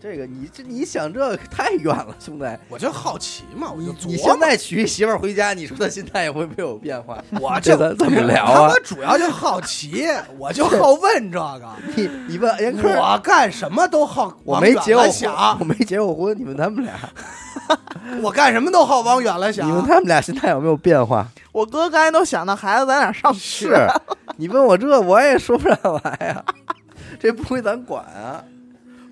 [0.00, 2.44] 这个你这你想这个太远了，兄弟。
[2.68, 4.32] 我就好奇嘛，我就你你琢磨。
[4.32, 7.22] 现在娶一媳妇儿回家，你说他心态会不会有变化？
[7.40, 8.74] 我就这咱怎么聊他啊妈？
[8.84, 10.04] 主要就好奇，
[10.38, 11.68] 我就好问这个。
[11.94, 15.30] 你你问严科，我干什么都好我没结过婚，
[15.60, 16.94] 我没结过婚，你们他们俩，
[18.22, 19.68] 我干什么都好往远了想。
[19.68, 21.28] 你们他们俩心态有没有变化？
[21.52, 23.88] 我哥刚才都想到孩子在哪上学，是
[24.36, 26.44] 你问我这，我也说不上来呀、
[27.22, 28.44] 这不归咱管啊。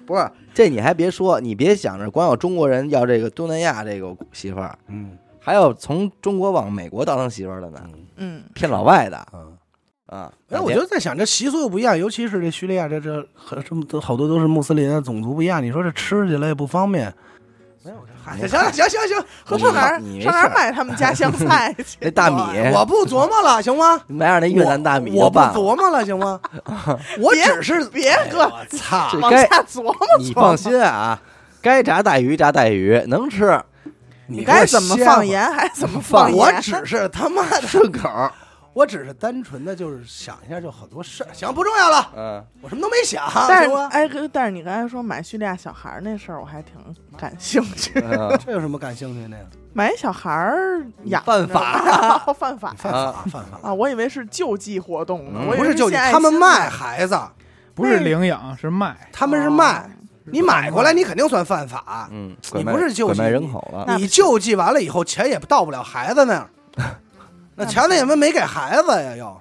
[0.05, 7.81] 不是，这你还别说，你别想着光有中国人要这个东南亚这个媳妇儿，嗯还有从中国往美国倒腾媳妇儿的呢，
[8.17, 9.57] 嗯，骗老外的嗯。
[10.07, 10.33] 啊。
[10.49, 15.63] 哎，我就在想，这习俗又不一样，尤其是这叙利亚，这这很这么多好多都是穆斯林啊，种族不一样。
[15.63, 17.15] 你说这吃起来也不方便。
[18.25, 21.97] 行了，行行行行，和上哪儿你上哪儿买他们家乡菜 去？
[22.01, 22.41] 那大米，
[22.75, 24.01] 我不琢磨了，行吗？
[24.07, 25.39] 买点那越南大米我我不。
[25.39, 26.39] 琢磨了，行吗？
[27.19, 29.11] 我只是别哥我操！
[29.21, 30.19] 往下琢磨琢磨。
[30.19, 31.21] 你放心啊，
[31.61, 33.61] 该炸带鱼炸带鱼，能吃
[34.27, 35.53] 你该怎么放盐？
[35.53, 36.39] 还怎么 放盐？
[36.39, 38.31] 我只是他妈的，顺口儿。
[38.81, 41.29] 我只是单纯的就是想一下，就好多事儿。
[41.35, 43.71] 行，不重要了，嗯，我什么都没想，但是？
[43.91, 46.75] 哎，哥但是你刚才说买叙利亚小孩那事儿，我还挺
[47.19, 47.93] 感兴趣。
[48.03, 49.45] 嗯 这有什么感兴趣的呀？
[49.75, 53.69] 买小孩儿养 犯法犯法犯法，犯法！
[53.69, 53.75] 啊！
[53.75, 57.21] 我以为是救济活动呢，嗯我以为不是救济他们卖孩子，
[57.75, 58.97] 不是领养，是卖。
[59.13, 59.91] 他们是哦卖，
[60.25, 62.09] 你买过来你肯定算犯法。
[62.11, 66.49] 嗯，你不是救济人口了，你救济完了以后，钱也到不了孩子那儿，
[67.61, 69.41] 那钱呢也没没给孩子呀，又。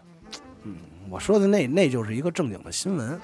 [0.63, 0.75] 嗯，
[1.09, 3.19] 我说的那那就是一个正经的新闻。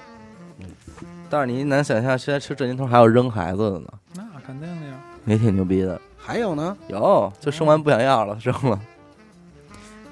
[1.28, 4.94] 但是你难想象，现在吃这年头还有扔孩子的呢，那肯定的呀。
[5.26, 6.00] 也挺牛逼的。
[6.16, 8.80] 还有呢，有，就生完不想要了，扔了。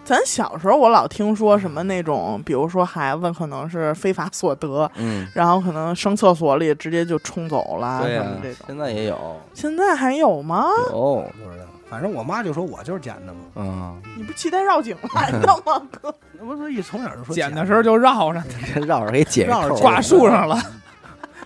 [0.05, 8.67] 咱小时候我老听说什么那种，比如说孩子可能是非法所得，嗯，然后可能生厕所里直接就冲走了对呀什么这，种。
[8.67, 10.67] 现在也有，现在还有吗？
[10.91, 11.65] 有，不知道，
[11.95, 16.13] 反正我妈就说我就是捡的嘛，嗯，你不期待绕颈来的吗， 哥？
[16.37, 18.43] 那不是一从小就说捡的时候就绕着，
[18.85, 20.61] 绕着给解绕着挂树上了，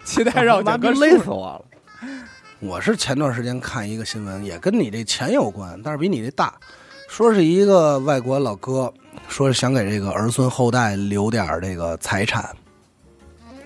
[0.05, 1.65] 期待绕颈哥勒死我了。
[2.61, 6.55] 我是前段时间看一个新闻，也跟你这钱有关，但是比你这大。
[7.11, 8.91] 说是一个外国老哥，
[9.29, 12.49] 说是想给这个儿孙后代留点儿这个财产，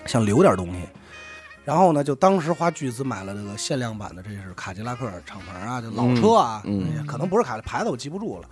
[0.04, 0.80] 想留点东西。
[1.64, 6.62] 然后呢，就当时花巨资买了这个限量版的，这是卡迪拉克敞篷啊，就老车啊，
[7.06, 8.48] 可能不是卡牌子，我记不住了。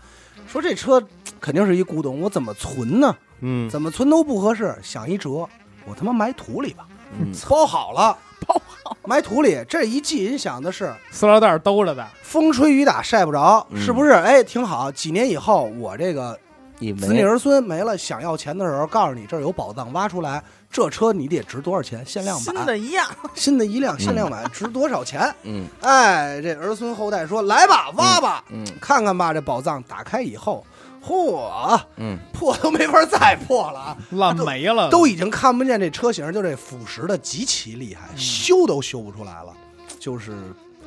[0.47, 1.03] 说这车
[1.41, 3.15] 肯定是一古董，我怎么存呢？
[3.41, 5.49] 嗯怎么存都不合适，想一辙，
[5.87, 6.87] 我他妈埋土里吧，
[7.19, 9.65] 嗯， 包好了，包好埋土里。
[9.69, 14.11] 这一系，人想的是塑料袋兜着的，风吹雨打晒不着，嗯是不是？
[14.11, 14.91] 哎，挺好。
[14.93, 16.39] 几年以后，我这个
[16.81, 22.05] 一子女儿孙没了，想要钱的时候，告诉你这儿有宝藏，挖出来，这车你得值多少钱？
[22.07, 25.35] 限量版新版，的一样，新的一辆限量版值多少钱？
[25.43, 30.65] 嗯哎，这儿孙后代说来吧，挖吧，嗯看看吧，这宝藏打开以后，
[31.05, 33.97] 嚯，嗯，破都没法再破了啊！
[34.11, 39.53] 烂没了，都已经看不见这车型，就这腐蚀的极其厉害，修都修不出来了，
[39.99, 40.33] 就是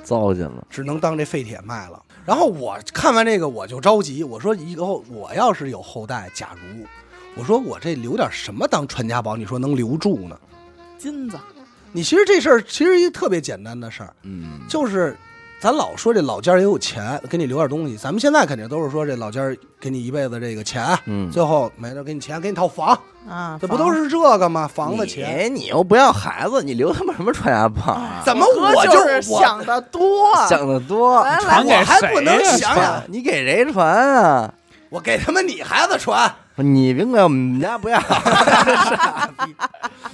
[0.01, 0.65] 糟践了。
[0.69, 2.01] 只能当这废铁卖了。
[2.25, 6.86] 然后我看完这个我就着急，我说以后我要是有后代，假如
[7.36, 10.38] 我说我这留点什么当传家宝，你说能留住呢？
[10.97, 11.38] 金子
[11.91, 15.15] 你其实这事儿其实一个特别简单的事儿，嗯，就是
[15.59, 17.95] 咱老说这老家也有钱，给你留点东西。
[17.95, 19.41] 咱们现在肯定都是说这老家
[19.79, 22.97] 给你一辈子这个钱，嗯最后没了给你钱，给你套房，
[23.29, 24.67] 啊，这不都是这个吗？
[24.67, 25.53] 房子钱。
[25.53, 28.22] 你你又不要孩子，你留他妈什么传家宝啊？
[28.26, 30.35] 怎么我就是想的多？
[30.47, 31.23] 想的多？
[31.41, 34.53] 传给我还不能谁呀想想，你给谁传啊？
[34.89, 37.99] 我给他们你孩子传，你别管我们家不要，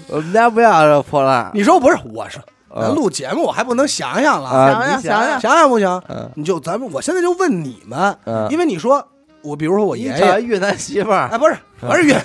[0.08, 1.52] 我们家不要这破烂。
[1.54, 1.98] 你说不是？
[2.14, 2.42] 我说
[2.94, 6.02] 录节目，我还不能想想了，啊想想你想想想想不行？
[6.08, 9.06] 嗯你就咱们，我现在就问你们，嗯因为你说
[9.42, 12.16] 我比如说我爷爷找一，越南媳妇儿，哎，不是，不是越，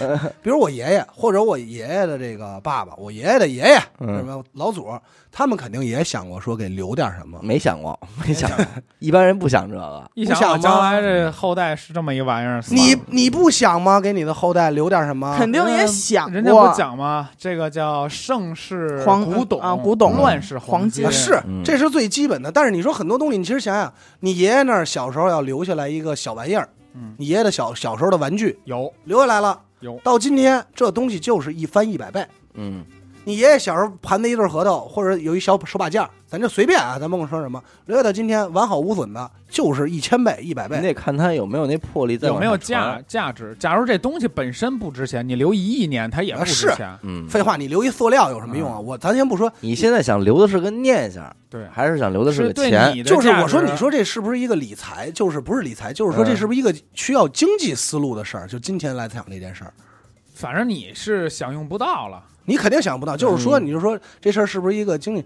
[0.43, 4.89] 比如我爷爷或者我爷爷的这个爸爸，我爷爷的爷爷，嗯什么老祖，
[5.31, 7.39] 他们肯定也想过说给留点什么。
[7.41, 8.65] 没想过，没想过，
[8.99, 10.11] 一般人不想这个。
[10.15, 14.01] 一想将来这后代是这么一玩意儿，你你不想吗？
[14.01, 15.37] 给你的后代留点什么？
[15.39, 16.35] 肯定也想过。
[16.35, 17.31] 人家不讲吗？
[17.39, 22.51] 这个叫盛世黄古董啊古董乱世黄金是嗯，这是最基本的。
[22.51, 28.93] 但是你说很多东西，你其实想想，你爷爷那儿小时候要留下来一个小玩意儿，嗯你爷爷的小小时候的玩具有。
[29.05, 29.99] 留下来了，有。
[30.05, 32.27] 到今天这东西就是一翻一百倍。
[32.55, 32.85] 嗯，
[33.25, 40.79] 你爷爷小时候盘的一对核桃，或者有一小手把件儿，咱就随便啊，咱甭管说什么，留下到今天完好无损的，就是一千倍、一百倍。
[40.79, 43.55] 你得看他有没有那魄力，在有没有价价值？
[43.57, 46.93] 假如这东西本身不值钱，你留一亿年它也不值钱。
[47.03, 48.81] 嗯，废话，你留一塑料有什么用啊？
[48.81, 53.05] 我咱先不说，你现在想留的是个念想，对，还是想留的是个钱？
[53.05, 55.09] 就是我说，你说这是不是一个理财？
[55.13, 55.93] 就是不是理财？
[55.93, 58.49] 就是说嗯这是不是一个需要经济思路的事儿？
[58.49, 59.73] 就今天来讲这件事儿，
[60.35, 62.21] 反正你是享用不到了。
[62.47, 63.17] 你肯定想不到。
[63.17, 65.25] 就是说，嗯你就说这事儿是不是一个经济，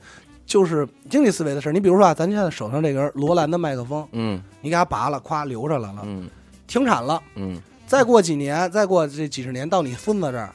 [0.49, 1.73] 就是经济思维的事儿？
[1.73, 6.29] 你比如说啊，咱现在手上这根罗兰的麦克风，嗯你给它拔了，咵留着来了，嗯
[6.66, 7.23] 停产了。
[7.37, 10.51] 嗯再过几年，再过这几十年，到你孙子这儿，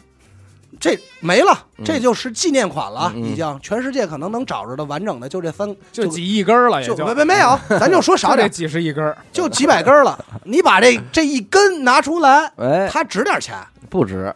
[0.79, 9.15] 这没了，嗯这就是纪念款了，已经全世界可能能找着的完整的就这三，就几亿根儿了，也就就没没没有，咱就说少 点，几十亿根儿。
[9.31, 10.23] 就几百根了。
[10.43, 13.55] 你把这 这一根拿出来，哎，它值点钱。
[13.89, 14.33] 不值。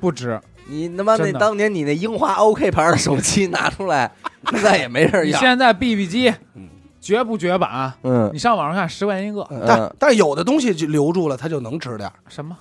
[0.00, 4.10] 不值，你他妈那真的当年你那樱花 OK 牌的手机拿出来，
[4.50, 5.38] 现在也没人要。
[5.38, 6.68] 现在 BB 机嗯
[7.00, 7.92] 绝不绝版？
[8.02, 12.12] 嗯你上网上看十块钱一个，嗯但但有的东西就留住了，它就能值点儿。
[12.28, 12.56] 什么？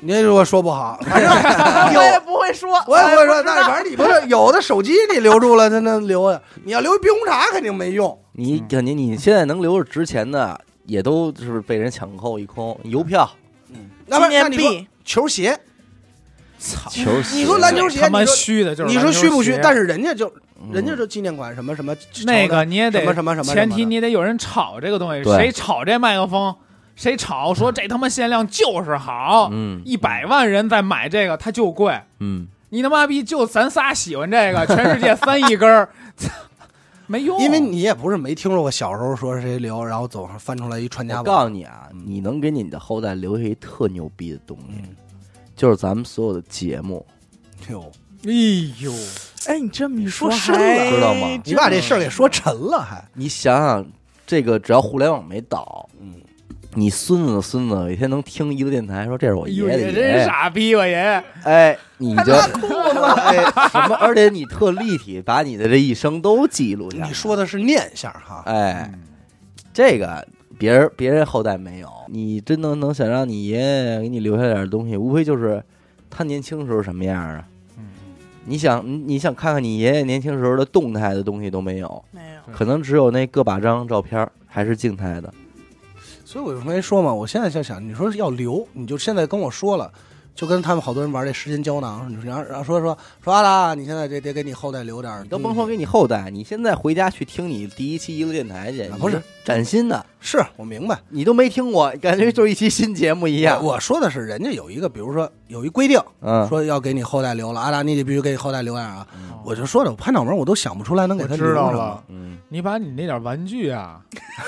[0.00, 2.20] 您如果说不好， 反正我也。
[2.20, 6.40] 不会说，我也不会说，但是反正你不是有的手机你留住了，它能留呀。
[6.64, 8.16] 你要留一冰红茶肯定没用。
[8.32, 12.78] 你肯定你现在能留着值钱的，也都是被人抢购一空。
[12.84, 13.28] 邮票、
[14.06, 15.58] 那不纪念是那你说币，球鞋，
[16.58, 16.90] 操！
[16.90, 19.58] 球鞋，你说篮球鞋他妈你说虚的，就是你说虚不虚？
[19.62, 20.26] 但是人家就
[20.60, 26.54] 嗯人家就纪念款什么什么那个你也得什么什么什么前提你得有人炒这个东西，谁炒这麦克风，
[26.94, 32.00] 谁炒说这他妈限量就是好，嗯一百万人在买这个，它就贵。
[32.20, 35.88] 嗯，你他妈逼就咱仨喜欢这个，全世界三亿根儿，
[37.06, 37.38] 没用。
[37.38, 41.32] 因为你也不是没听说过小时候说谁留，然后走上翻出来一传家我宝。
[41.32, 44.96] 告诉你啊，嗯你能给你的后代留下一特牛逼的东西，嗯，
[45.56, 47.04] 就是咱们所有的节目。
[47.70, 47.90] 哟，
[48.24, 48.30] 哎
[48.78, 48.92] 呦，
[49.46, 50.90] 哎，你这么一说深了。
[50.90, 51.40] 知道吗？
[51.44, 53.02] 你把这事儿给说沉了，还。
[53.14, 53.86] 你想想，
[54.26, 56.14] 这个只要互联网没倒，嗯，
[56.74, 60.92] 你孙子的孙子有一天能听一个电台说这是我爷爷的也真傻逼，吧爷。
[60.92, 61.24] 爷。
[61.44, 63.36] 哎，你就拉裤子哎
[63.70, 67.08] 什么，而且你特立体，把你的这一生都记录下来。
[67.08, 68.92] 你说的是念想哈，哎，
[69.72, 70.26] 这个
[70.58, 75.62] 别人别人后代没有，你真能能想让你爷爷给你留下点东西，无非就是
[76.08, 77.46] 他年轻时候什么样啊？
[77.78, 77.84] 嗯
[78.48, 85.34] 你想你你想看看你爷爷年轻时候的动态的东西都没有，没有，可能只有那个把张照片还是静态的。
[86.24, 89.92] 所以我就没说嘛，我现在就想，你说要留，你就现在跟我说了。
[90.36, 103.64] 就跟他们好多人玩这时间胶囊，你说然后然后说说说阿达，你现在这得给你后代留点儿，你都甭说给你后代，你现在回家去听你第一期一个电台去啊，不是崭新的，是我明白，你都没听过，感觉就是一期新节目一样。
[103.64, 109.06] 我说的是人家有一个，比如说有一规定，嗯，说要给你后代留了，阿达你得必须给你后代留点儿啊。
[109.14, 109.32] 嗯。
[109.44, 112.02] 我就说的，我拍脑门我都想不出来能给他留什么知道了。
[112.08, 114.00] 嗯，你把你那点玩具啊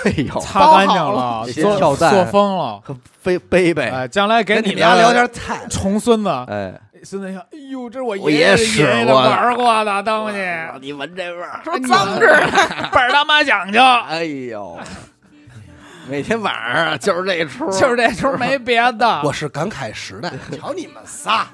[0.04, 10.38] 哎呦，擦干净了，做跳做疯了，可背背背，哎，将来给你你们家聊点菜，重孙子，哎，孙子一看，哎呦，这是我我爷爷使爷玩过的东西，
[10.80, 12.50] 你闻这味儿，说脏着呢，
[12.92, 14.76] 倍儿他妈讲究，哎呦，
[16.10, 19.20] 每天晚上啊就是这出，就是这出没别的。
[19.24, 20.32] 我是感慨时代。
[20.58, 21.46] 瞧你们仨，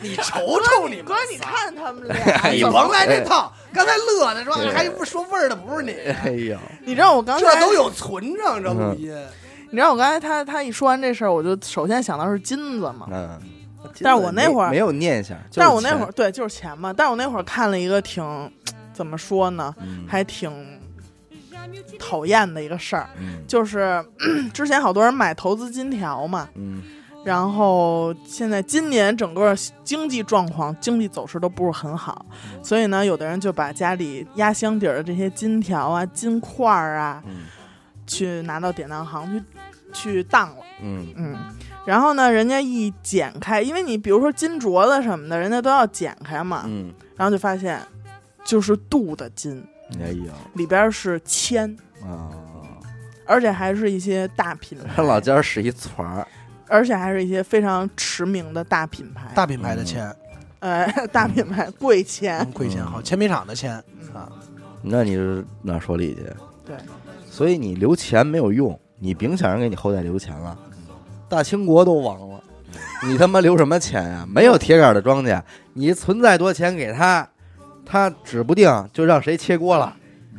[0.00, 3.52] 你瞅瞅你们哥，你，看他们俩，你甭来这套。
[3.72, 4.72] 刚才乐的说对。
[4.72, 5.92] 还不说味儿的不是你，
[6.24, 9.14] 哎呦，你知道我刚才这都有存着这录音。
[9.70, 13.06] 你知道我刚才他他一说完这事儿，我就首先想到是金子嘛。
[13.10, 13.40] 嗯，
[14.02, 18.22] 但是我那会儿没有念想，但是我那会儿，对就是钱嘛，但是我那会儿看了一个挺
[18.92, 20.04] 怎么说呢，嗯。
[20.06, 20.50] 还挺
[21.98, 23.42] 讨厌的一个事儿，嗯。
[23.46, 24.04] 就是
[24.52, 26.82] 之前好多人买投资金条嘛，嗯。
[27.24, 32.64] 然后现在今年整个经济状况、经济走势都不是很好，嗯。
[32.64, 37.44] 所以呢，有的人就把家里压箱底儿的这些金条啊、金块儿啊，嗯。
[38.06, 39.32] 去拿到典当行
[39.92, 40.56] 去去当了。
[40.82, 41.06] 嗯。
[41.16, 41.36] 嗯，
[41.86, 47.80] 然后呢，人家一剪开，因为你比如说金镯子什么的，人家都要剪开嘛，嗯，然后就发现
[48.44, 49.64] 就是镀的金，
[50.00, 52.30] 哎呀里边是铅，啊，
[53.26, 56.26] 而且还是一些大品牌，他 老家是一团儿，
[56.68, 60.14] 而且还是一些非常驰名的大品牌，大品牌的铅，
[60.60, 63.74] 呃 大品牌贵钱嗯，贵铅好，铅笔厂的铅
[64.14, 64.30] 啊，
[64.82, 66.22] 那你是哪说理去？
[66.64, 66.76] 对，
[67.30, 70.58] 所以你留钱没有用，你甭想着给你后代留钱了，
[71.28, 72.42] 大清国都亡了，
[73.06, 75.42] 你他妈留什么钱呀、没有铁杆的庄稼，
[75.74, 77.28] 你存再多钱给他，
[77.84, 79.94] 他指不定就让谁切锅了，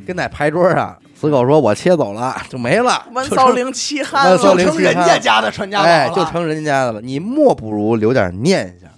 [0.06, 7.00] 跟在牌桌上，死狗说我切走了 就没了，万骚灵七汉万骚灵了，就成人家家的传家宝了，哎，就成人家的了。
[7.00, 8.90] 你莫不如留点念想，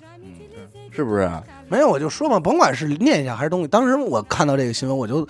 [0.91, 1.31] 是不是？
[1.69, 5.27] 没有，我就说嘛，甭管是念想还是东西，当时我看到这个新闻，我就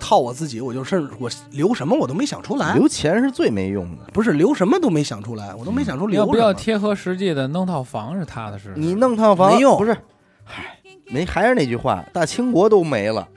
[0.00, 3.98] 套我自己，我就甚至我留什么我都没想出来，留钱是最没用的。
[4.12, 8.72] 不是留什么都没想出来，我都没想出留要不要贴合实际的弄套房是踏踏实实。
[8.74, 9.96] 你弄套房没用不是？
[10.42, 10.75] 嗨，
[11.08, 13.28] 没还是那句话，大清国都没了，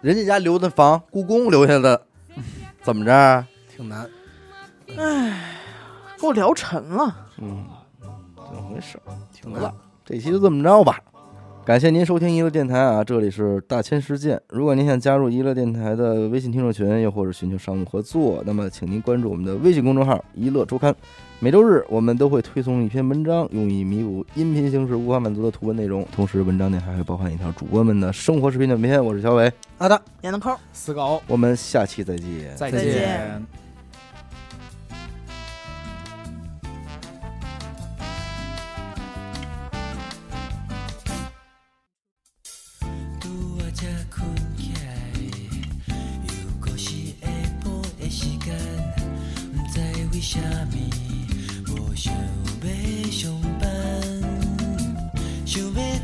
[0.00, 2.06] 人家家留的房，故宫留下的，
[2.82, 3.46] 怎么着？
[3.74, 4.08] 挺难。
[4.96, 5.56] 唉
[6.18, 7.28] 给我聊沉了。
[7.38, 7.64] 嗯，
[8.00, 8.98] 怎么回事？
[9.32, 9.72] 挺难
[10.04, 10.98] 这期就这么着吧。
[11.64, 14.40] 感谢您收听娱乐电台啊，这里是大千世界。
[14.48, 20.94] 如果您想加入娱乐电台的微信听众群，又或者寻求商务合作，那么请您关注我们的微信公众号“娱乐周刊”。
[21.42, 26.06] 每周日我们都会推送一篇文章，用以弥补音频形式无法满足的图文内容。
[26.14, 29.02] 同时，文章内还会包含一条主播们的生活视频短片。
[29.02, 32.54] 我是小伟，好的，闫德抠，死狗，我们下期再见。
[32.56, 33.42] 再再见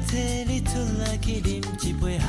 [0.08, 2.24] 替，你出来去饮一杯下